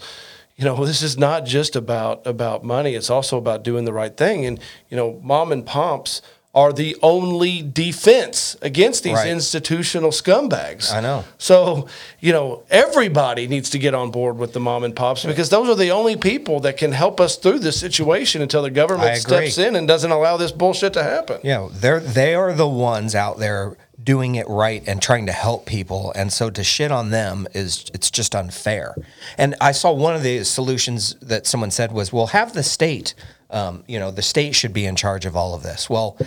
you 0.62 0.68
know 0.68 0.86
this 0.86 1.02
is 1.02 1.18
not 1.18 1.46
just 1.46 1.76
about 1.76 2.26
about 2.26 2.64
money. 2.64 2.94
It's 2.94 3.10
also 3.10 3.38
about 3.38 3.64
doing 3.64 3.86
the 3.86 3.94
right 3.94 4.16
thing. 4.16 4.46
And 4.46 4.60
you 4.90 4.96
know 4.96 5.20
mom 5.24 5.52
and 5.52 5.66
pops 5.66 6.22
are 6.54 6.74
the 6.74 6.98
only 7.02 7.62
defense 7.62 8.58
against 8.62 9.04
these 9.04 9.14
Right. 9.14 9.28
institutional 9.30 10.12
scumbags 10.12 10.92
I 10.92 11.00
know. 11.00 11.24
so 11.38 11.88
you 12.20 12.34
know 12.34 12.64
everybody 12.70 13.48
needs 13.48 13.70
to 13.70 13.80
get 13.80 13.94
on 13.94 14.12
board 14.12 14.38
with 14.38 14.52
the 14.54 14.60
mom 14.60 14.84
and 14.84 14.94
pops 14.96 15.24
because 15.24 15.50
those 15.50 15.70
are 15.70 15.76
the 15.76 15.92
only 15.92 16.18
people 16.18 16.60
that 16.62 16.76
can 16.76 16.92
help 16.92 17.22
us 17.22 17.38
through 17.38 17.60
this 17.60 17.80
situation 17.80 18.42
until 18.42 18.62
the 18.64 18.70
government 18.70 19.18
steps 19.18 19.58
in 19.58 19.76
and 19.78 19.88
doesn't 19.88 20.12
allow 20.12 20.36
this 20.38 20.52
bullshit 20.52 20.92
to 20.94 21.04
happen 21.04 21.40
Yeah, 21.44 21.70
they're 21.72 22.00
they 22.02 22.36
are 22.36 22.52
the 22.54 22.68
ones 22.68 23.16
out 23.16 23.40
there 23.40 23.78
doing 24.04 24.36
it 24.36 24.48
right 24.50 24.84
and 24.88 25.00
trying 25.00 25.28
to 25.28 25.32
help 25.32 25.68
people, 25.68 26.12
and 26.16 26.34
so 26.34 26.50
to 26.50 26.64
shit 26.64 26.92
on 26.92 27.12
them 27.12 27.48
is 27.54 27.86
it's 27.94 28.10
just 28.10 28.34
unfair. 28.36 28.96
And 29.38 29.54
I 29.62 29.74
saw 29.74 29.92
one 29.92 30.16
of 30.16 30.24
the 30.24 30.44
solutions 30.44 31.16
that 31.22 31.46
someone 31.46 31.70
said 31.70 31.92
was, 31.92 32.12
"Well, 32.12 32.28
have 32.28 32.54
the 32.54 32.64
state, 32.64 33.14
um, 33.52 33.84
you 33.88 34.00
know, 34.00 34.12
the 34.12 34.22
state 34.22 34.56
should 34.56 34.74
be 34.74 34.86
in 34.86 34.96
charge 34.96 35.26
of 35.26 35.36
all 35.36 35.54
of 35.54 35.64
this." 35.64 35.90
Well. 35.90 36.18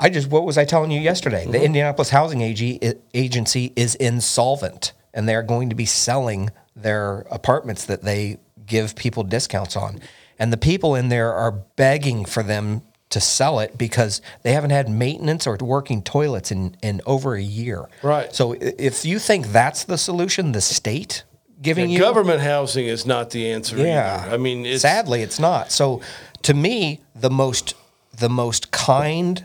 I 0.00 0.10
just 0.10 0.30
what 0.30 0.44
was 0.44 0.56
I 0.56 0.64
telling 0.64 0.92
you 0.92 1.00
yesterday? 1.00 1.44
The 1.44 1.60
Indianapolis 1.60 2.10
Housing 2.10 2.40
Ag- 2.44 3.00
Agency 3.14 3.72
is 3.74 3.96
insolvent, 3.96 4.92
and 5.12 5.28
they're 5.28 5.42
going 5.42 5.70
to 5.70 5.74
be 5.74 5.86
selling 5.86 6.50
their 6.76 7.26
apartments 7.32 7.84
that 7.86 8.02
they 8.02 8.38
give 8.64 8.94
people 8.94 9.24
discounts 9.24 9.76
on. 9.76 10.00
And 10.38 10.52
the 10.52 10.56
people 10.56 10.94
in 10.94 11.08
there 11.08 11.34
are 11.34 11.50
begging 11.50 12.24
for 12.24 12.42
them 12.42 12.82
to 13.10 13.20
sell 13.20 13.58
it 13.58 13.76
because 13.78 14.20
they 14.42 14.52
haven't 14.52 14.70
had 14.70 14.88
maintenance 14.88 15.46
or 15.46 15.56
working 15.60 16.02
toilets 16.02 16.50
in, 16.50 16.76
in 16.82 17.00
over 17.06 17.34
a 17.34 17.42
year. 17.42 17.88
Right. 18.02 18.32
So 18.34 18.52
if 18.52 19.04
you 19.04 19.18
think 19.18 19.48
that's 19.48 19.84
the 19.84 19.98
solution, 19.98 20.52
the 20.52 20.60
state 20.60 21.24
giving 21.60 21.90
you 21.90 21.98
government 21.98 22.40
housing 22.40 22.86
is 22.86 23.04
not 23.04 23.30
the 23.30 23.50
answer 23.50 23.76
yeah. 23.76 24.22
either. 24.22 24.34
i 24.34 24.36
mean 24.36 24.64
it's 24.64 24.82
sadly 24.82 25.22
it's 25.22 25.40
not. 25.40 25.72
So 25.72 26.00
to 26.42 26.54
me, 26.54 27.00
the 27.14 27.30
most 27.30 27.74
the 28.16 28.28
most 28.28 28.70
kind 28.72 29.44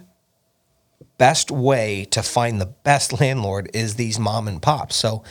best 1.18 1.52
way 1.52 2.06
to 2.06 2.24
find 2.24 2.60
the 2.60 2.66
best 2.66 3.20
landlord 3.20 3.70
is 3.74 3.96
these 3.96 4.20
mom 4.20 4.48
and 4.48 4.62
pops. 4.62 4.96
So 4.96 5.24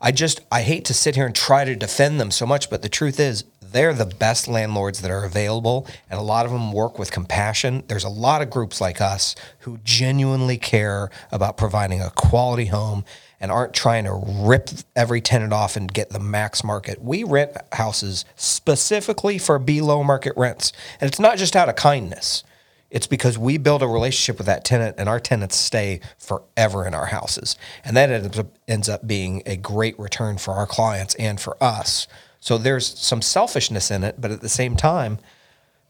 I 0.00 0.12
just 0.12 0.40
I 0.50 0.62
hate 0.62 0.84
to 0.86 0.94
sit 0.94 1.14
here 1.14 1.26
and 1.26 1.34
try 1.34 1.64
to 1.64 1.76
defend 1.76 2.20
them 2.20 2.30
so 2.30 2.46
much, 2.46 2.70
but 2.70 2.82
the 2.82 2.88
truth 2.88 3.20
is 3.20 3.44
they're 3.60 3.92
the 3.92 4.06
best 4.06 4.48
landlords 4.48 5.02
that 5.02 5.10
are 5.10 5.24
available 5.24 5.86
and 6.08 6.18
a 6.18 6.22
lot 6.22 6.46
of 6.46 6.52
them 6.52 6.72
work 6.72 6.98
with 6.98 7.12
compassion. 7.12 7.84
There's 7.88 8.04
a 8.04 8.08
lot 8.08 8.40
of 8.40 8.50
groups 8.50 8.80
like 8.80 9.00
us 9.00 9.34
who 9.60 9.78
genuinely 9.84 10.56
care 10.56 11.10
about 11.30 11.56
providing 11.56 12.00
a 12.00 12.10
quality 12.10 12.66
home 12.66 13.04
and 13.40 13.52
aren't 13.52 13.74
trying 13.74 14.04
to 14.04 14.20
rip 14.24 14.70
every 14.96 15.20
tenant 15.20 15.52
off 15.52 15.76
and 15.76 15.92
get 15.92 16.10
the 16.10 16.18
max 16.18 16.64
market. 16.64 17.02
We 17.02 17.24
rent 17.24 17.56
houses 17.72 18.24
specifically 18.36 19.38
for 19.38 19.58
below 19.58 20.02
market 20.02 20.32
rents. 20.36 20.72
And 21.00 21.08
it's 21.08 21.20
not 21.20 21.38
just 21.38 21.54
out 21.54 21.68
of 21.68 21.76
kindness. 21.76 22.42
It's 22.90 23.06
because 23.06 23.36
we 23.38 23.58
build 23.58 23.82
a 23.82 23.86
relationship 23.86 24.38
with 24.38 24.46
that 24.46 24.64
tenant 24.64 24.96
and 24.98 25.08
our 25.08 25.20
tenants 25.20 25.56
stay 25.56 26.00
forever 26.16 26.86
in 26.86 26.94
our 26.94 27.06
houses. 27.06 27.56
And 27.84 27.96
that 27.96 28.10
ends 28.10 28.38
up, 28.38 28.46
ends 28.66 28.88
up 28.88 29.06
being 29.06 29.42
a 29.44 29.56
great 29.56 29.98
return 29.98 30.38
for 30.38 30.54
our 30.54 30.66
clients 30.66 31.14
and 31.16 31.38
for 31.38 31.62
us. 31.62 32.08
So 32.40 32.56
there's 32.56 32.86
some 32.98 33.20
selfishness 33.20 33.90
in 33.90 34.04
it, 34.04 34.20
but 34.20 34.30
at 34.30 34.40
the 34.40 34.48
same 34.48 34.74
time, 34.74 35.18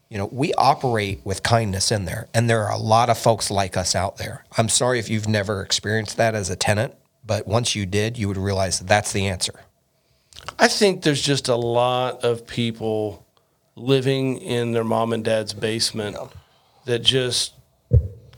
you 0.09 0.17
know, 0.17 0.25
we 0.31 0.53
operate 0.55 1.21
with 1.23 1.43
kindness 1.43 1.91
in 1.91 2.05
there. 2.05 2.27
And 2.33 2.49
there 2.49 2.65
are 2.65 2.71
a 2.71 2.77
lot 2.77 3.09
of 3.09 3.17
folks 3.17 3.49
like 3.49 3.77
us 3.77 3.95
out 3.95 4.17
there. 4.17 4.43
I'm 4.57 4.67
sorry 4.67 4.99
if 4.99 5.07
you've 5.07 5.27
never 5.27 5.61
experienced 5.61 6.17
that 6.17 6.35
as 6.35 6.49
a 6.49 6.55
tenant, 6.55 6.95
but 7.29 7.45
once 7.45 7.75
you 7.75 7.85
did, 7.85 8.17
you 8.17 8.27
would 8.27 8.37
realize 8.37 8.79
that 8.79 8.87
that's 8.87 9.13
the 9.13 9.27
answer. 9.27 9.53
I 10.57 10.67
think 10.67 11.03
there's 11.03 11.21
just 11.21 11.47
a 11.47 11.55
lot 11.55 12.23
of 12.23 12.47
people 12.47 13.23
living 13.75 14.39
in 14.39 14.71
their 14.71 14.83
mom 14.83 15.13
and 15.13 15.23
dad's 15.23 15.53
basement 15.53 16.17
that 16.85 17.03
just 17.03 17.53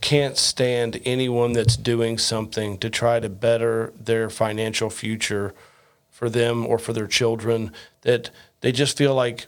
can't 0.01 0.37
stand 0.37 0.99
anyone 1.05 1.53
that's 1.53 1.77
doing 1.77 2.17
something 2.17 2.77
to 2.79 2.89
try 2.89 3.21
to 3.21 3.29
better 3.29 3.93
their 3.97 4.29
financial 4.29 4.89
future 4.89 5.53
for 6.09 6.29
them 6.29 6.67
or 6.67 6.77
for 6.77 6.91
their 6.91 7.07
children 7.07 7.71
that 8.01 8.29
they 8.59 8.73
just 8.73 8.97
feel 8.97 9.15
like 9.15 9.47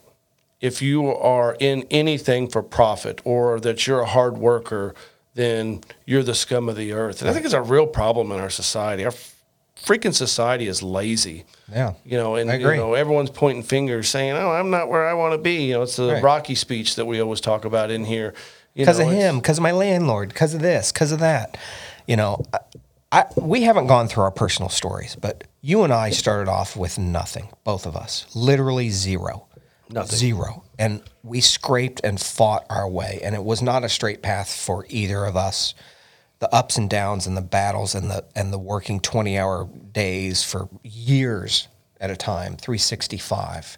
if 0.61 0.81
you 0.81 1.07
are 1.07 1.57
in 1.59 1.85
anything 1.91 2.47
for 2.47 2.63
profit 2.63 3.19
or 3.25 3.59
that 3.59 3.85
you're 3.87 3.99
a 3.99 4.05
hard 4.05 4.37
worker 4.37 4.95
then 5.35 5.81
you're 6.05 6.23
the 6.23 6.35
scum 6.35 6.69
of 6.69 6.75
the 6.75 6.93
earth. 6.93 7.21
And 7.21 7.29
i 7.29 7.33
think 7.33 7.45
it's 7.45 7.53
a 7.53 7.61
real 7.61 7.87
problem 7.87 8.31
in 8.31 8.39
our 8.39 8.49
society. 8.49 9.05
Our 9.05 9.13
freaking 9.81 10.13
society 10.13 10.67
is 10.67 10.81
lazy 10.83 11.45
Yeah. 11.71 11.93
you 12.05 12.17
know, 12.17 12.35
and 12.35 12.49
you 12.61 12.75
know, 12.75 12.93
everyone's 12.93 13.29
pointing 13.29 13.63
fingers, 13.63 14.09
saying, 14.09 14.33
"Oh, 14.33 14.51
I'm 14.51 14.69
not 14.69 14.89
where 14.89 15.07
I 15.07 15.13
want 15.13 15.33
to 15.33 15.37
be." 15.37 15.65
You 15.65 15.73
know, 15.75 15.81
it's 15.83 15.95
the 15.95 16.13
Right. 16.13 16.23
Rocky 16.23 16.55
speech 16.55 16.95
that 16.95 17.05
we 17.05 17.19
always 17.21 17.41
talk 17.41 17.65
about 17.65 17.89
in 17.91 18.05
here. 18.05 18.33
Because 18.75 18.99
of 18.99 19.07
him, 19.09 19.37
because 19.37 19.57
of 19.59 19.63
my 19.63 19.71
landlord, 19.71 20.29
because 20.29 20.53
of 20.53 20.61
this, 20.61 20.91
because 20.91 21.11
of 21.11 21.19
that. 21.19 21.57
You 22.07 22.15
know, 22.15 22.43
I, 22.53 22.59
I, 23.11 23.25
we 23.35 23.61
haven't 23.63 23.87
gone 23.87 24.07
through 24.07 24.23
our 24.23 24.31
personal 24.31 24.69
stories, 24.69 25.15
but 25.15 25.43
you 25.61 25.83
and 25.83 25.93
I 25.93 26.09
started 26.09 26.49
off 26.49 26.75
with 26.75 26.97
nothing, 26.97 27.49
both 27.63 27.85
of 27.85 27.95
us, 27.95 28.25
literally 28.35 28.89
zero, 28.89 29.45
Nothing. 29.89 30.17
zero, 30.17 30.63
and 30.79 31.03
we 31.23 31.39
scraped 31.39 32.01
and 32.03 32.19
fought 32.19 32.65
our 32.69 32.89
way, 32.89 33.19
and 33.23 33.35
it 33.35 33.43
was 33.43 33.61
not 33.61 33.83
a 33.83 33.89
straight 33.89 34.21
path 34.23 34.51
for 34.53 34.85
either 34.89 35.23
of 35.25 35.37
us. 35.37 35.75
The 36.43 36.53
ups 36.53 36.77
and 36.77 36.89
downs 36.89 37.25
and 37.25 37.37
the 37.37 37.41
battles 37.41 37.95
and 37.95 38.11
the 38.11 38.25
and 38.35 38.51
the 38.51 38.59
working 38.59 38.99
twenty 38.99 39.37
hour 39.37 39.69
days 39.93 40.43
for 40.43 40.67
years 40.83 41.69
at 42.01 42.11
a 42.11 42.17
time, 42.17 42.57
three 42.57 42.77
sixty 42.77 43.17
five 43.17 43.77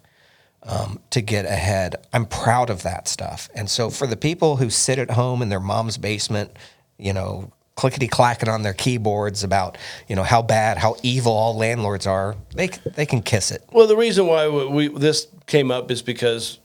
um, 0.64 0.98
to 1.10 1.20
get 1.20 1.44
ahead. 1.44 1.94
I'm 2.12 2.26
proud 2.26 2.68
of 2.68 2.82
that 2.82 3.06
stuff. 3.06 3.48
And 3.54 3.70
so 3.70 3.88
for 3.88 4.08
the 4.08 4.16
people 4.16 4.56
who 4.56 4.68
sit 4.68 4.98
at 4.98 5.12
home 5.12 5.42
in 5.42 5.48
their 5.48 5.60
mom's 5.60 5.96
basement, 5.96 6.56
you 6.98 7.12
know, 7.12 7.52
clickety 7.76 8.08
clacking 8.08 8.48
on 8.48 8.62
their 8.62 8.74
keyboards 8.74 9.44
about, 9.44 9.78
you 10.08 10.16
know, 10.16 10.24
how 10.24 10.42
bad, 10.42 10.76
how 10.76 10.96
evil 11.04 11.34
all 11.34 11.56
landlords 11.56 12.04
are, 12.04 12.34
they 12.56 12.66
they 12.96 13.06
can 13.06 13.22
kiss 13.22 13.52
it. 13.52 13.62
Well, 13.70 13.86
the 13.86 13.96
reason 13.96 14.26
why 14.26 14.48
we, 14.48 14.66
we 14.66 14.88
this 14.88 15.28
came 15.46 15.70
up 15.70 15.92
is 15.92 16.02
because 16.02 16.58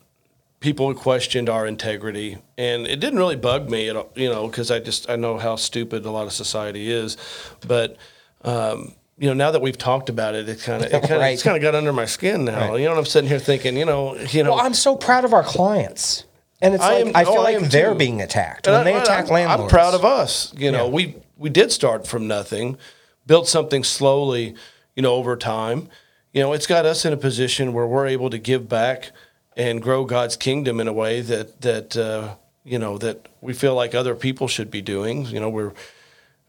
people 0.62 0.94
questioned 0.94 1.50
our 1.50 1.68
integrity, 1.68 2.38
and 2.58 2.88
it 2.88 3.02
didn't 3.02 3.20
really 3.20 3.36
bug 3.36 3.70
me 3.70 3.90
at 3.90 3.98
all, 3.98 4.10
you 4.16 4.30
know, 4.30 4.48
because 4.48 4.72
I 4.72 4.80
just 4.80 5.10
I 5.10 5.18
know 5.18 5.38
how 5.38 5.58
stupid 5.58 6.06
a 6.06 6.12
lot 6.12 6.26
of 6.28 6.34
society 6.34 6.90
is, 6.92 7.18
but. 7.68 7.98
Um, 8.44 8.94
you 9.18 9.28
know, 9.28 9.36
now 9.36 9.52
that 9.52 9.62
we've 9.62 9.78
talked 9.78 10.10
about 10.10 10.34
it, 10.34 10.50
it 10.50 10.62
kind 10.62 10.84
of, 10.84 10.88
it 10.92 10.92
kind 11.02 11.14
of, 11.14 11.20
Right. 11.20 11.34
it's 11.34 11.44
kind 11.44 11.56
of 11.56 11.62
got 11.62 11.76
under 11.76 11.94
my 11.94 12.06
skin 12.06 12.44
now. 12.46 12.72
Right. 12.72 12.80
You 12.80 12.88
know, 12.88 12.98
I'm 12.98 13.06
sitting 13.06 13.30
here 13.30 13.38
thinking, 13.38 13.78
you 13.78 13.86
know, 13.86 14.16
you 14.18 14.42
know, 14.44 14.56
Well, 14.56 14.66
I'm 14.66 14.74
so 14.74 14.96
proud 14.96 15.26
of 15.26 15.34
our 15.34 15.44
clients. 15.44 16.24
And 16.60 16.74
it's 16.74 16.82
I 16.84 16.94
like 17.04 17.06
am- 17.06 17.16
I 17.16 17.24
oh, 17.26 17.34
feel 17.34 17.42
I 17.42 17.44
like 17.44 17.56
am 17.58 17.70
they're 17.70 17.92
too. 17.92 18.00
being 18.00 18.20
attacked 18.24 18.66
And 18.66 18.74
when 18.78 18.82
I- 18.82 18.84
they 18.92 18.98
I- 18.98 19.02
attack 19.04 19.26
I'm, 19.28 19.34
landlords. 19.34 19.62
I'm 19.62 19.70
proud 19.70 19.94
of 19.94 20.04
us. 20.04 20.52
You 20.58 20.72
know, 20.72 20.86
Yeah. 20.86 20.92
we 20.92 21.16
we 21.38 21.52
did 21.52 21.72
start 21.72 22.08
from 22.08 22.28
nothing, 22.28 22.78
built 23.28 23.48
something 23.48 23.84
slowly, 23.84 24.56
you 24.96 25.04
know, 25.04 25.14
over 25.14 25.36
time. 25.38 25.90
You 26.34 26.42
know, 26.42 26.54
it's 26.54 26.66
got 26.66 26.88
us 26.88 27.06
in 27.06 27.14
a 27.14 27.18
position 27.18 27.74
where 27.74 27.86
we're 27.86 28.08
able 28.08 28.32
to 28.32 28.40
give 28.40 28.68
back 28.68 29.12
and 29.56 29.82
grow 29.82 30.06
God's 30.06 30.38
kingdom 30.38 30.80
in 30.80 30.88
a 30.88 30.94
way 30.94 31.22
that 31.22 31.62
that 31.62 31.98
uh, 31.98 32.36
you 32.64 32.80
know 32.80 32.98
that 32.98 33.28
we 33.42 33.54
feel 33.54 33.76
like 33.76 33.94
other 33.96 34.16
people 34.16 34.48
should 34.48 34.72
be 34.72 34.82
doing. 34.82 35.26
You 35.26 35.40
know, 35.40 35.50
we're 35.50 35.74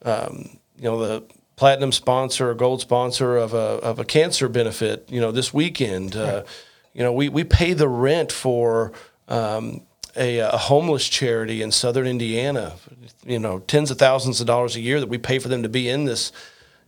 um, 0.05 0.59
you 0.77 0.85
know 0.85 0.99
the 0.99 1.25
platinum 1.57 1.93
sponsor 1.93 2.51
or 2.51 2.55
gold 2.55 2.81
sponsor 2.81 3.37
of 3.37 3.55
a 3.55 3.57
of 3.57 3.99
a 3.99 4.05
cancer 4.05 4.49
benefit. 4.49 5.09
You 5.11 5.21
know, 5.21 5.33
this 5.33 5.53
weekend, 5.53 6.17
uh, 6.17 6.45
you 6.93 7.03
know, 7.03 7.13
we 7.13 7.29
we 7.29 7.45
pay 7.45 7.73
the 7.73 7.89
rent 7.89 8.33
for. 8.33 8.93
Um, 9.29 9.83
a, 10.15 10.39
a 10.41 10.59
homeless 10.59 11.09
charity 11.09 11.63
in 11.63 11.73
southern 11.73 12.07
Indiana, 12.07 12.75
you 13.25 13.39
know, 13.39 13.61
tens 13.61 13.91
of 13.91 13.99
thousands 13.99 14.43
of 14.43 14.47
dollars 14.47 14.77
a 14.77 14.81
year 14.81 15.01
that 15.01 15.09
we 15.09 15.17
pay 15.17 15.39
for 15.39 15.49
them 15.49 15.63
to 15.63 15.71
be 15.71 15.89
in 15.89 16.05
this 16.05 16.33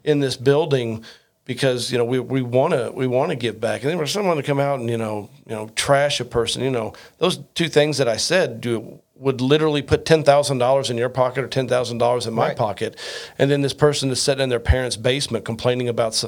in 0.02 0.20
this 0.20 0.36
building 0.36 1.02
because 1.44 1.92
you 1.92 1.98
know 1.98 2.04
we 2.04 2.18
we 2.20 2.42
want 2.42 2.72
to 2.72 2.90
we 2.94 3.06
want 3.06 3.30
to 3.30 3.36
give 3.36 3.60
back. 3.60 3.82
And 3.82 3.90
then 3.90 3.98
for 3.98 4.06
someone 4.06 4.36
to 4.36 4.42
come 4.42 4.60
out 4.60 4.80
and 4.80 4.88
you 4.88 4.96
know 4.98 5.28
you 5.46 5.54
know 5.54 5.68
trash 5.76 6.20
a 6.20 6.24
person, 6.24 6.62
you 6.62 6.70
know, 6.70 6.92
those 7.18 7.38
two 7.54 7.68
things 7.68 7.98
that 7.98 8.08
I 8.08 8.16
said 8.16 8.60
do 8.60 9.00
would 9.16 9.40
literally 9.40 9.82
put 9.82 10.04
ten 10.04 10.24
thousand 10.24 10.58
dollars 10.58 10.90
in 10.90 10.96
your 10.96 11.08
pocket 11.08 11.44
or 11.44 11.48
ten 11.48 11.68
thousand 11.68 11.98
dollars 11.98 12.26
in 12.26 12.34
my 12.34 12.48
Right. 12.48 12.56
pocket, 12.56 12.98
and 13.38 13.50
then 13.50 13.62
this 13.62 13.74
person 13.74 14.10
is 14.10 14.20
sitting 14.22 14.42
in 14.42 14.48
their 14.48 14.60
parents' 14.60 14.96
basement 14.96 15.44
complaining 15.44 15.88
about 15.88 16.12
s- 16.12 16.24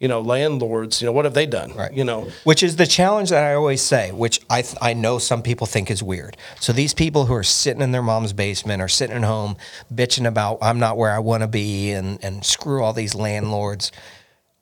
you 0.00 0.08
know 0.08 0.20
landlords. 0.20 1.00
You 1.00 1.06
know 1.06 1.12
what 1.12 1.24
have 1.26 1.34
they 1.34 1.46
done? 1.46 1.72
Right. 1.74 1.92
You 1.92 2.02
know. 2.04 2.28
Which 2.42 2.62
is 2.62 2.76
the 2.76 2.86
challenge 2.86 3.30
that 3.30 3.44
I 3.44 3.54
always 3.54 3.82
say, 3.82 4.10
which 4.12 4.40
I 4.50 4.62
th- 4.62 4.76
I 4.82 4.94
know 4.94 5.18
some 5.18 5.42
people 5.42 5.66
think 5.66 5.90
is 5.90 6.02
weird. 6.02 6.36
So 6.58 6.72
these 6.72 6.92
people 6.94 7.26
who 7.26 7.34
are 7.34 7.44
sitting 7.44 7.82
in 7.82 7.92
their 7.92 8.02
mom's 8.02 8.32
basement 8.32 8.82
or 8.82 8.88
sitting 8.88 9.16
at 9.16 9.22
home 9.24 9.56
bitching 9.94 10.26
about 10.26 10.58
I'm 10.60 10.78
not 10.80 10.96
where 10.96 11.12
I 11.12 11.20
want 11.20 11.42
to 11.42 11.48
be 11.48 11.92
and 11.92 12.18
and 12.24 12.44
screw 12.44 12.82
all 12.82 12.92
these 12.94 13.14
landlords. 13.14 13.92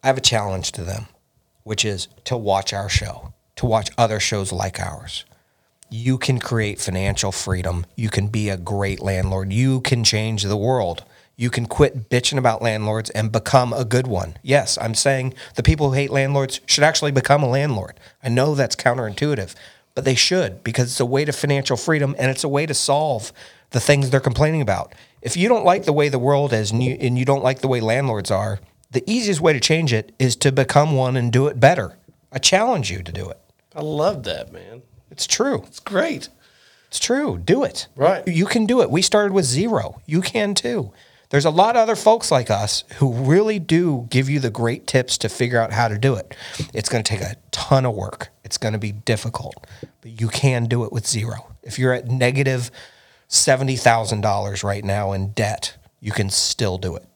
I 0.02 0.08
have 0.08 0.18
a 0.18 0.22
challenge 0.22 0.72
to 0.72 0.82
them, 0.82 1.06
which 1.62 1.84
is 1.84 2.08
to 2.24 2.36
watch 2.36 2.72
our 2.72 2.88
show, 2.88 3.32
to 3.56 3.66
watch 3.66 3.90
other 3.96 4.18
shows 4.18 4.50
like 4.50 4.80
ours. 4.80 5.24
You 5.90 6.18
can 6.18 6.40
create 6.40 6.80
financial 6.80 7.30
freedom. 7.30 7.86
You 7.94 8.08
can 8.08 8.26
be 8.26 8.48
a 8.48 8.56
great 8.56 9.00
landlord. 9.00 9.52
You 9.52 9.80
can 9.80 10.02
change 10.02 10.42
the 10.42 10.56
world. 10.56 11.04
You 11.36 11.50
can 11.50 11.66
quit 11.66 12.08
bitching 12.08 12.38
about 12.38 12.62
landlords 12.62 13.10
and 13.10 13.30
become 13.30 13.72
a 13.72 13.84
good 13.84 14.06
one. 14.06 14.36
Yes, 14.42 14.76
I'm 14.80 14.94
saying 14.94 15.34
the 15.54 15.62
people 15.62 15.88
who 15.88 15.94
hate 15.94 16.10
landlords 16.10 16.60
should 16.66 16.84
actually 16.84 17.12
become 17.12 17.42
a 17.42 17.48
landlord. 17.48 18.00
I 18.24 18.28
know 18.28 18.54
that's 18.54 18.74
counterintuitive, 18.74 19.54
but 19.94 20.04
they 20.04 20.14
should 20.16 20.64
because 20.64 20.86
it's 20.90 21.00
a 21.00 21.06
way 21.06 21.24
to 21.24 21.32
financial 21.32 21.76
freedom 21.76 22.16
and 22.18 22.30
it's 22.30 22.44
a 22.44 22.48
way 22.48 22.66
to 22.66 22.74
solve 22.74 23.32
the 23.70 23.80
things 23.80 24.10
they're 24.10 24.20
complaining 24.20 24.62
about. 24.62 24.94
If 25.20 25.36
you 25.36 25.48
don't 25.48 25.64
like 25.64 25.84
the 25.84 25.92
way 25.92 26.08
the 26.08 26.18
world 26.18 26.52
is 26.52 26.72
and 26.72 26.82
you, 26.82 26.96
and 27.00 27.16
you 27.16 27.24
don't 27.24 27.44
like 27.44 27.60
the 27.60 27.68
way 27.68 27.80
landlords 27.80 28.30
are, 28.30 28.58
the 28.92 29.02
easiest 29.10 29.40
way 29.40 29.52
to 29.52 29.60
change 29.60 29.92
it 29.92 30.12
is 30.18 30.36
to 30.36 30.52
become 30.52 30.94
one 30.94 31.16
and 31.16 31.32
do 31.32 31.46
it 31.46 31.58
better. 31.58 31.98
I 32.30 32.38
challenge 32.38 32.90
you 32.90 33.02
to 33.02 33.12
do 33.12 33.28
it. 33.28 33.38
I 33.74 33.80
love 33.80 34.24
that 34.24 34.52
man. 34.52 34.82
It's 35.10 35.26
true. 35.26 35.62
It's 35.66 35.80
great. 35.80 36.28
It's 36.88 36.98
true. 36.98 37.38
Do 37.38 37.64
it. 37.64 37.88
Right. 37.96 38.26
You 38.28 38.46
can 38.46 38.66
do 38.66 38.82
it. 38.82 38.90
We 38.90 39.02
started 39.02 39.32
with 39.32 39.46
zero. 39.46 40.00
You 40.06 40.20
can 40.20 40.54
too. 40.54 40.92
There's 41.30 41.46
a 41.46 41.50
lot 41.50 41.76
of 41.76 41.80
other 41.80 41.96
folks 41.96 42.30
like 42.30 42.50
us 42.50 42.84
who 42.96 43.10
really 43.14 43.58
do 43.58 44.06
give 44.10 44.28
you 44.28 44.38
the 44.38 44.50
great 44.50 44.86
tips 44.86 45.16
to 45.18 45.30
figure 45.30 45.58
out 45.58 45.72
how 45.72 45.88
to 45.88 45.96
do 45.96 46.14
it. 46.14 46.36
It's 46.74 46.90
going 46.90 47.02
to 47.02 47.10
take 47.10 47.22
a 47.22 47.36
ton 47.50 47.86
of 47.86 47.94
work. 47.94 48.28
It's 48.44 48.58
going 48.58 48.72
to 48.74 48.78
be 48.78 48.92
difficult, 48.92 49.66
but 50.02 50.20
you 50.20 50.28
can 50.28 50.66
do 50.66 50.84
it 50.84 50.92
with 50.92 51.06
zero. 51.06 51.54
If 51.62 51.78
you're 51.78 51.94
at 51.94 52.08
negative 52.08 52.70
$70,000 53.30 54.62
right 54.62 54.84
now 54.84 55.12
in 55.12 55.28
debt, 55.28 55.78
you 56.00 56.12
can 56.12 56.28
still 56.28 56.76
do 56.76 56.96
it. 56.96 57.06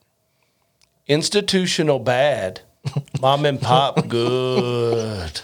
Institutional 1.06 1.98
bad, 1.98 2.60
mom 3.20 3.46
and 3.46 3.60
pop 3.60 4.08
good. 4.08 5.40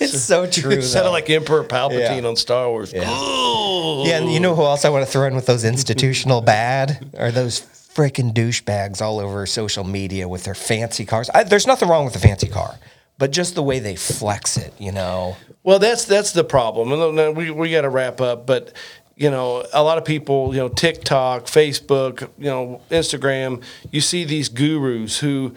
It's 0.00 0.20
so 0.20 0.46
true. 0.46 0.72
It 0.72 0.82
sounded 0.82 1.10
like 1.10 1.30
Emperor 1.30 1.62
Palpatine 1.64 2.22
Yeah. 2.22 2.28
on 2.28 2.34
Star 2.36 2.68
Wars. 2.68 2.92
Yeah. 2.92 3.08
Ooh. 3.08 4.04
Yeah, 4.04 4.18
and 4.18 4.32
you 4.32 4.40
know 4.40 4.54
who 4.54 4.62
else 4.62 4.84
I 4.84 4.90
want 4.90 5.06
to 5.06 5.10
throw 5.10 5.26
in 5.26 5.34
with 5.36 5.46
those 5.46 5.64
institutional 5.64 6.40
bad 6.56 7.12
are 7.18 7.30
those 7.30 7.60
freaking 7.60 8.32
douchebags 8.32 9.00
all 9.00 9.20
over 9.20 9.46
social 9.46 9.84
media 9.84 10.26
with 10.26 10.44
their 10.44 10.54
fancy 10.54 11.04
cars. 11.04 11.30
I, 11.32 11.44
there's 11.44 11.66
nothing 11.66 11.88
wrong 11.88 12.04
with 12.04 12.16
a 12.16 12.20
fancy 12.20 12.48
car, 12.48 12.74
but 13.18 13.30
just 13.30 13.54
the 13.54 13.62
way 13.62 13.78
they 13.78 13.94
flex 13.96 14.56
it, 14.56 14.72
you 14.78 14.90
know. 14.92 15.36
Well, 15.62 15.78
that's 15.78 16.04
that's 16.06 16.32
the 16.32 16.42
problem. 16.42 16.90
And 16.92 17.18
uh, 17.20 17.32
We 17.32 17.50
we 17.52 17.70
got 17.70 17.82
to 17.82 17.90
wrap 17.90 18.20
up, 18.20 18.44
but 18.46 18.72
you 19.16 19.30
know, 19.30 19.64
a 19.72 19.82
lot 19.82 19.98
of 19.98 20.04
people, 20.04 20.54
you 20.54 20.60
know, 20.60 20.68
TikTok, 20.68 21.44
Facebook, 21.44 22.28
you 22.38 22.46
know, 22.46 22.80
Instagram, 22.90 23.62
you 23.90 24.00
see 24.00 24.24
these 24.24 24.48
gurus 24.48 25.18
who 25.18 25.54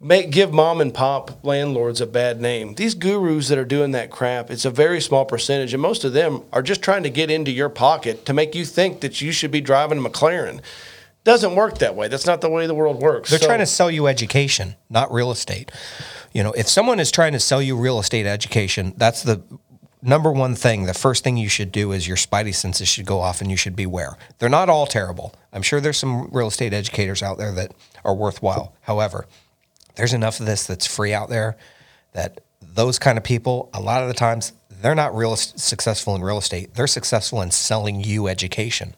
make 0.00 0.30
give 0.30 0.52
mom 0.52 0.80
and 0.80 0.92
pop 0.94 1.44
landlords 1.44 2.00
a 2.00 2.06
bad 2.06 2.40
name. 2.40 2.74
These 2.74 2.94
gurus 2.94 3.48
that 3.48 3.58
are 3.58 3.64
doing 3.64 3.92
that 3.92 4.10
crap, 4.10 4.50
it's 4.50 4.64
a 4.64 4.70
very 4.70 5.00
small 5.00 5.24
percentage, 5.24 5.72
and 5.72 5.82
most 5.82 6.04
of 6.04 6.12
them 6.12 6.42
are 6.52 6.62
just 6.62 6.82
trying 6.82 7.02
to 7.02 7.10
get 7.10 7.30
into 7.30 7.50
your 7.50 7.68
pocket 7.68 8.24
to 8.26 8.32
make 8.32 8.54
you 8.54 8.64
think 8.64 9.00
that 9.00 9.20
you 9.20 9.32
should 9.32 9.50
be 9.50 9.60
driving 9.60 9.98
a 9.98 10.02
McLaren. 10.08 10.60
Doesn't 11.24 11.56
work 11.56 11.78
that 11.78 11.94
way. 11.94 12.08
That's 12.08 12.26
not 12.26 12.40
the 12.40 12.48
way 12.48 12.66
the 12.66 12.74
world 12.74 13.02
works. 13.02 13.30
They're 13.30 13.38
So- 13.38 13.46
trying 13.46 13.58
to 13.58 13.66
sell 13.66 13.90
you 13.90 14.06
education, 14.06 14.76
not 14.88 15.12
real 15.12 15.30
estate. 15.30 15.70
You 16.32 16.42
know, 16.42 16.52
if 16.52 16.68
someone 16.68 17.00
is 17.00 17.10
trying 17.10 17.32
to 17.32 17.40
sell 17.40 17.60
you 17.60 17.76
real 17.76 17.98
estate 17.98 18.26
education, 18.26 18.94
that's 18.96 19.22
the 19.22 19.42
number 20.02 20.30
one 20.32 20.54
thing. 20.54 20.84
The 20.84 20.94
first 20.94 21.24
thing 21.24 21.36
you 21.36 21.48
should 21.48 21.72
do 21.72 21.92
is 21.92 22.06
your 22.06 22.16
spidey 22.16 22.54
senses 22.54 22.88
should 22.88 23.06
go 23.06 23.20
off 23.20 23.40
and 23.40 23.50
you 23.50 23.56
should 23.56 23.76
beware. 23.76 24.16
They're 24.38 24.48
not 24.48 24.68
all 24.68 24.86
terrible. 24.86 25.34
I'm 25.52 25.62
sure 25.62 25.80
there's 25.80 25.98
some 25.98 26.28
real 26.30 26.48
estate 26.48 26.72
educators 26.72 27.22
out 27.22 27.38
there 27.38 27.52
that 27.52 27.72
are 28.04 28.14
worthwhile. 28.14 28.74
However, 28.82 29.26
there's 29.96 30.14
enough 30.14 30.40
of 30.40 30.46
this 30.46 30.66
that's 30.66 30.86
free 30.86 31.12
out 31.12 31.28
there 31.28 31.56
that 32.12 32.40
those 32.62 32.98
kind 32.98 33.18
of 33.18 33.24
people, 33.24 33.70
a 33.74 33.80
lot 33.80 34.02
of 34.02 34.08
the 34.08 34.14
times, 34.14 34.52
they're 34.70 34.94
not 34.94 35.14
real 35.14 35.34
successful 35.36 36.14
in 36.14 36.22
real 36.22 36.38
estate. 36.38 36.74
They're 36.74 36.86
successful 36.86 37.42
in 37.42 37.50
selling 37.50 38.02
you 38.02 38.28
education. 38.28 38.94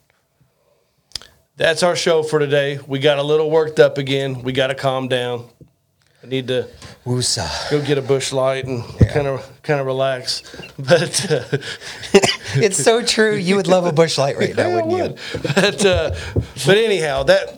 That's 1.56 1.82
our 1.82 1.96
show 1.96 2.22
for 2.22 2.38
today. 2.38 2.78
We 2.86 2.98
got 2.98 3.18
a 3.18 3.22
little 3.22 3.50
worked 3.50 3.80
up 3.80 3.98
again. 3.98 4.42
We 4.42 4.52
got 4.52 4.68
to 4.68 4.74
calm 4.74 5.08
down. 5.08 5.48
I 6.22 6.26
need 6.26 6.48
to 6.48 6.68
Woosah. 7.06 7.70
go 7.70 7.80
get 7.82 7.96
a 7.96 8.02
Busch 8.02 8.32
Light 8.32 8.66
and 8.66 8.84
kind 9.08 9.26
of 9.26 9.62
kind 9.62 9.80
of 9.80 9.86
relax. 9.86 10.42
But 10.78 11.30
uh, 11.30 11.58
It's 12.54 12.82
so 12.82 13.02
true. 13.02 13.34
You 13.34 13.56
would 13.56 13.66
love 13.66 13.86
a 13.86 13.92
Busch 13.92 14.18
Light 14.18 14.36
right 14.36 14.54
now, 14.54 14.74
wouldn't 14.74 15.18
you? 15.18 15.40
But 15.42 15.84
uh, 15.84 16.14
but 16.66 16.76
anyhow, 16.76 17.22
that 17.24 17.56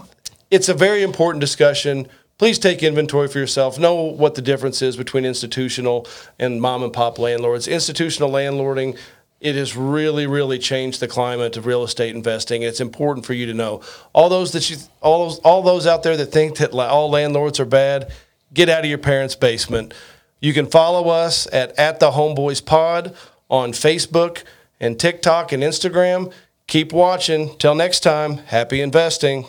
it's 0.51 0.69
a 0.69 0.75
very 0.75 1.03
important 1.03 1.41
discussion. 1.41 2.09
Please 2.39 2.59
take 2.59 2.83
inventory 2.83 3.29
for 3.29 3.39
yourself. 3.39 3.79
Know 3.79 3.95
what 3.95 4.35
the 4.35 4.43
difference 4.43 4.83
is 4.83 4.97
between 4.97 5.25
institutional 5.25 6.07
and 6.39 6.61
mom 6.61 6.83
and 6.83 6.93
pop 6.93 7.19
landlords. 7.19 7.69
Institutional 7.69 8.31
landlording, 8.31 8.99
it 9.41 9.55
has 9.55 9.77
really, 9.77 10.27
really 10.27 10.59
changed 10.59 11.01
the 11.01 11.07
climate 11.07 11.57
of 11.57 11.67
real 11.67 11.85
estate 11.85 12.15
investing. 12.15 12.63
It's 12.63 12.81
important 12.81 13.27
for 13.27 13.33
you 13.33 13.47
to 13.47 13.55
know. 13.55 13.81
All 14.13 14.29
those 14.29 14.53
that 14.53 14.69
you, 14.71 14.77
all 15.01 15.29
those, 15.29 15.39
all 15.41 15.63
those 15.63 15.87
out 15.87 16.03
there 16.03 16.17
that 16.17 16.27
think 16.27 16.57
that 16.59 16.73
all 16.73 17.11
landlords 17.11 17.61
are 17.61 17.65
bad, 17.65 18.13
get 18.53 18.69
out 18.69 18.81
of 18.81 18.87
your 18.87 18.99
parents' 18.99 19.35
basement. 19.35 19.95
You 20.41 20.53
can 20.53 20.67
follow 20.67 21.09
us 21.09 21.47
at 21.53 21.79
at 21.79 22.01
the 22.01 22.11
Homeboys 22.13 22.65
Pod 22.65 23.15
on 23.49 23.73
Facebook 23.73 24.43
and 24.81 24.99
TikTok 24.99 25.53
and 25.53 25.63
Instagram. 25.63 26.33
Keep 26.67 26.93
watching. 26.93 27.57
Till 27.59 27.75
next 27.75 28.01
time, 28.01 28.39
happy 28.39 28.81
investing. 28.81 29.47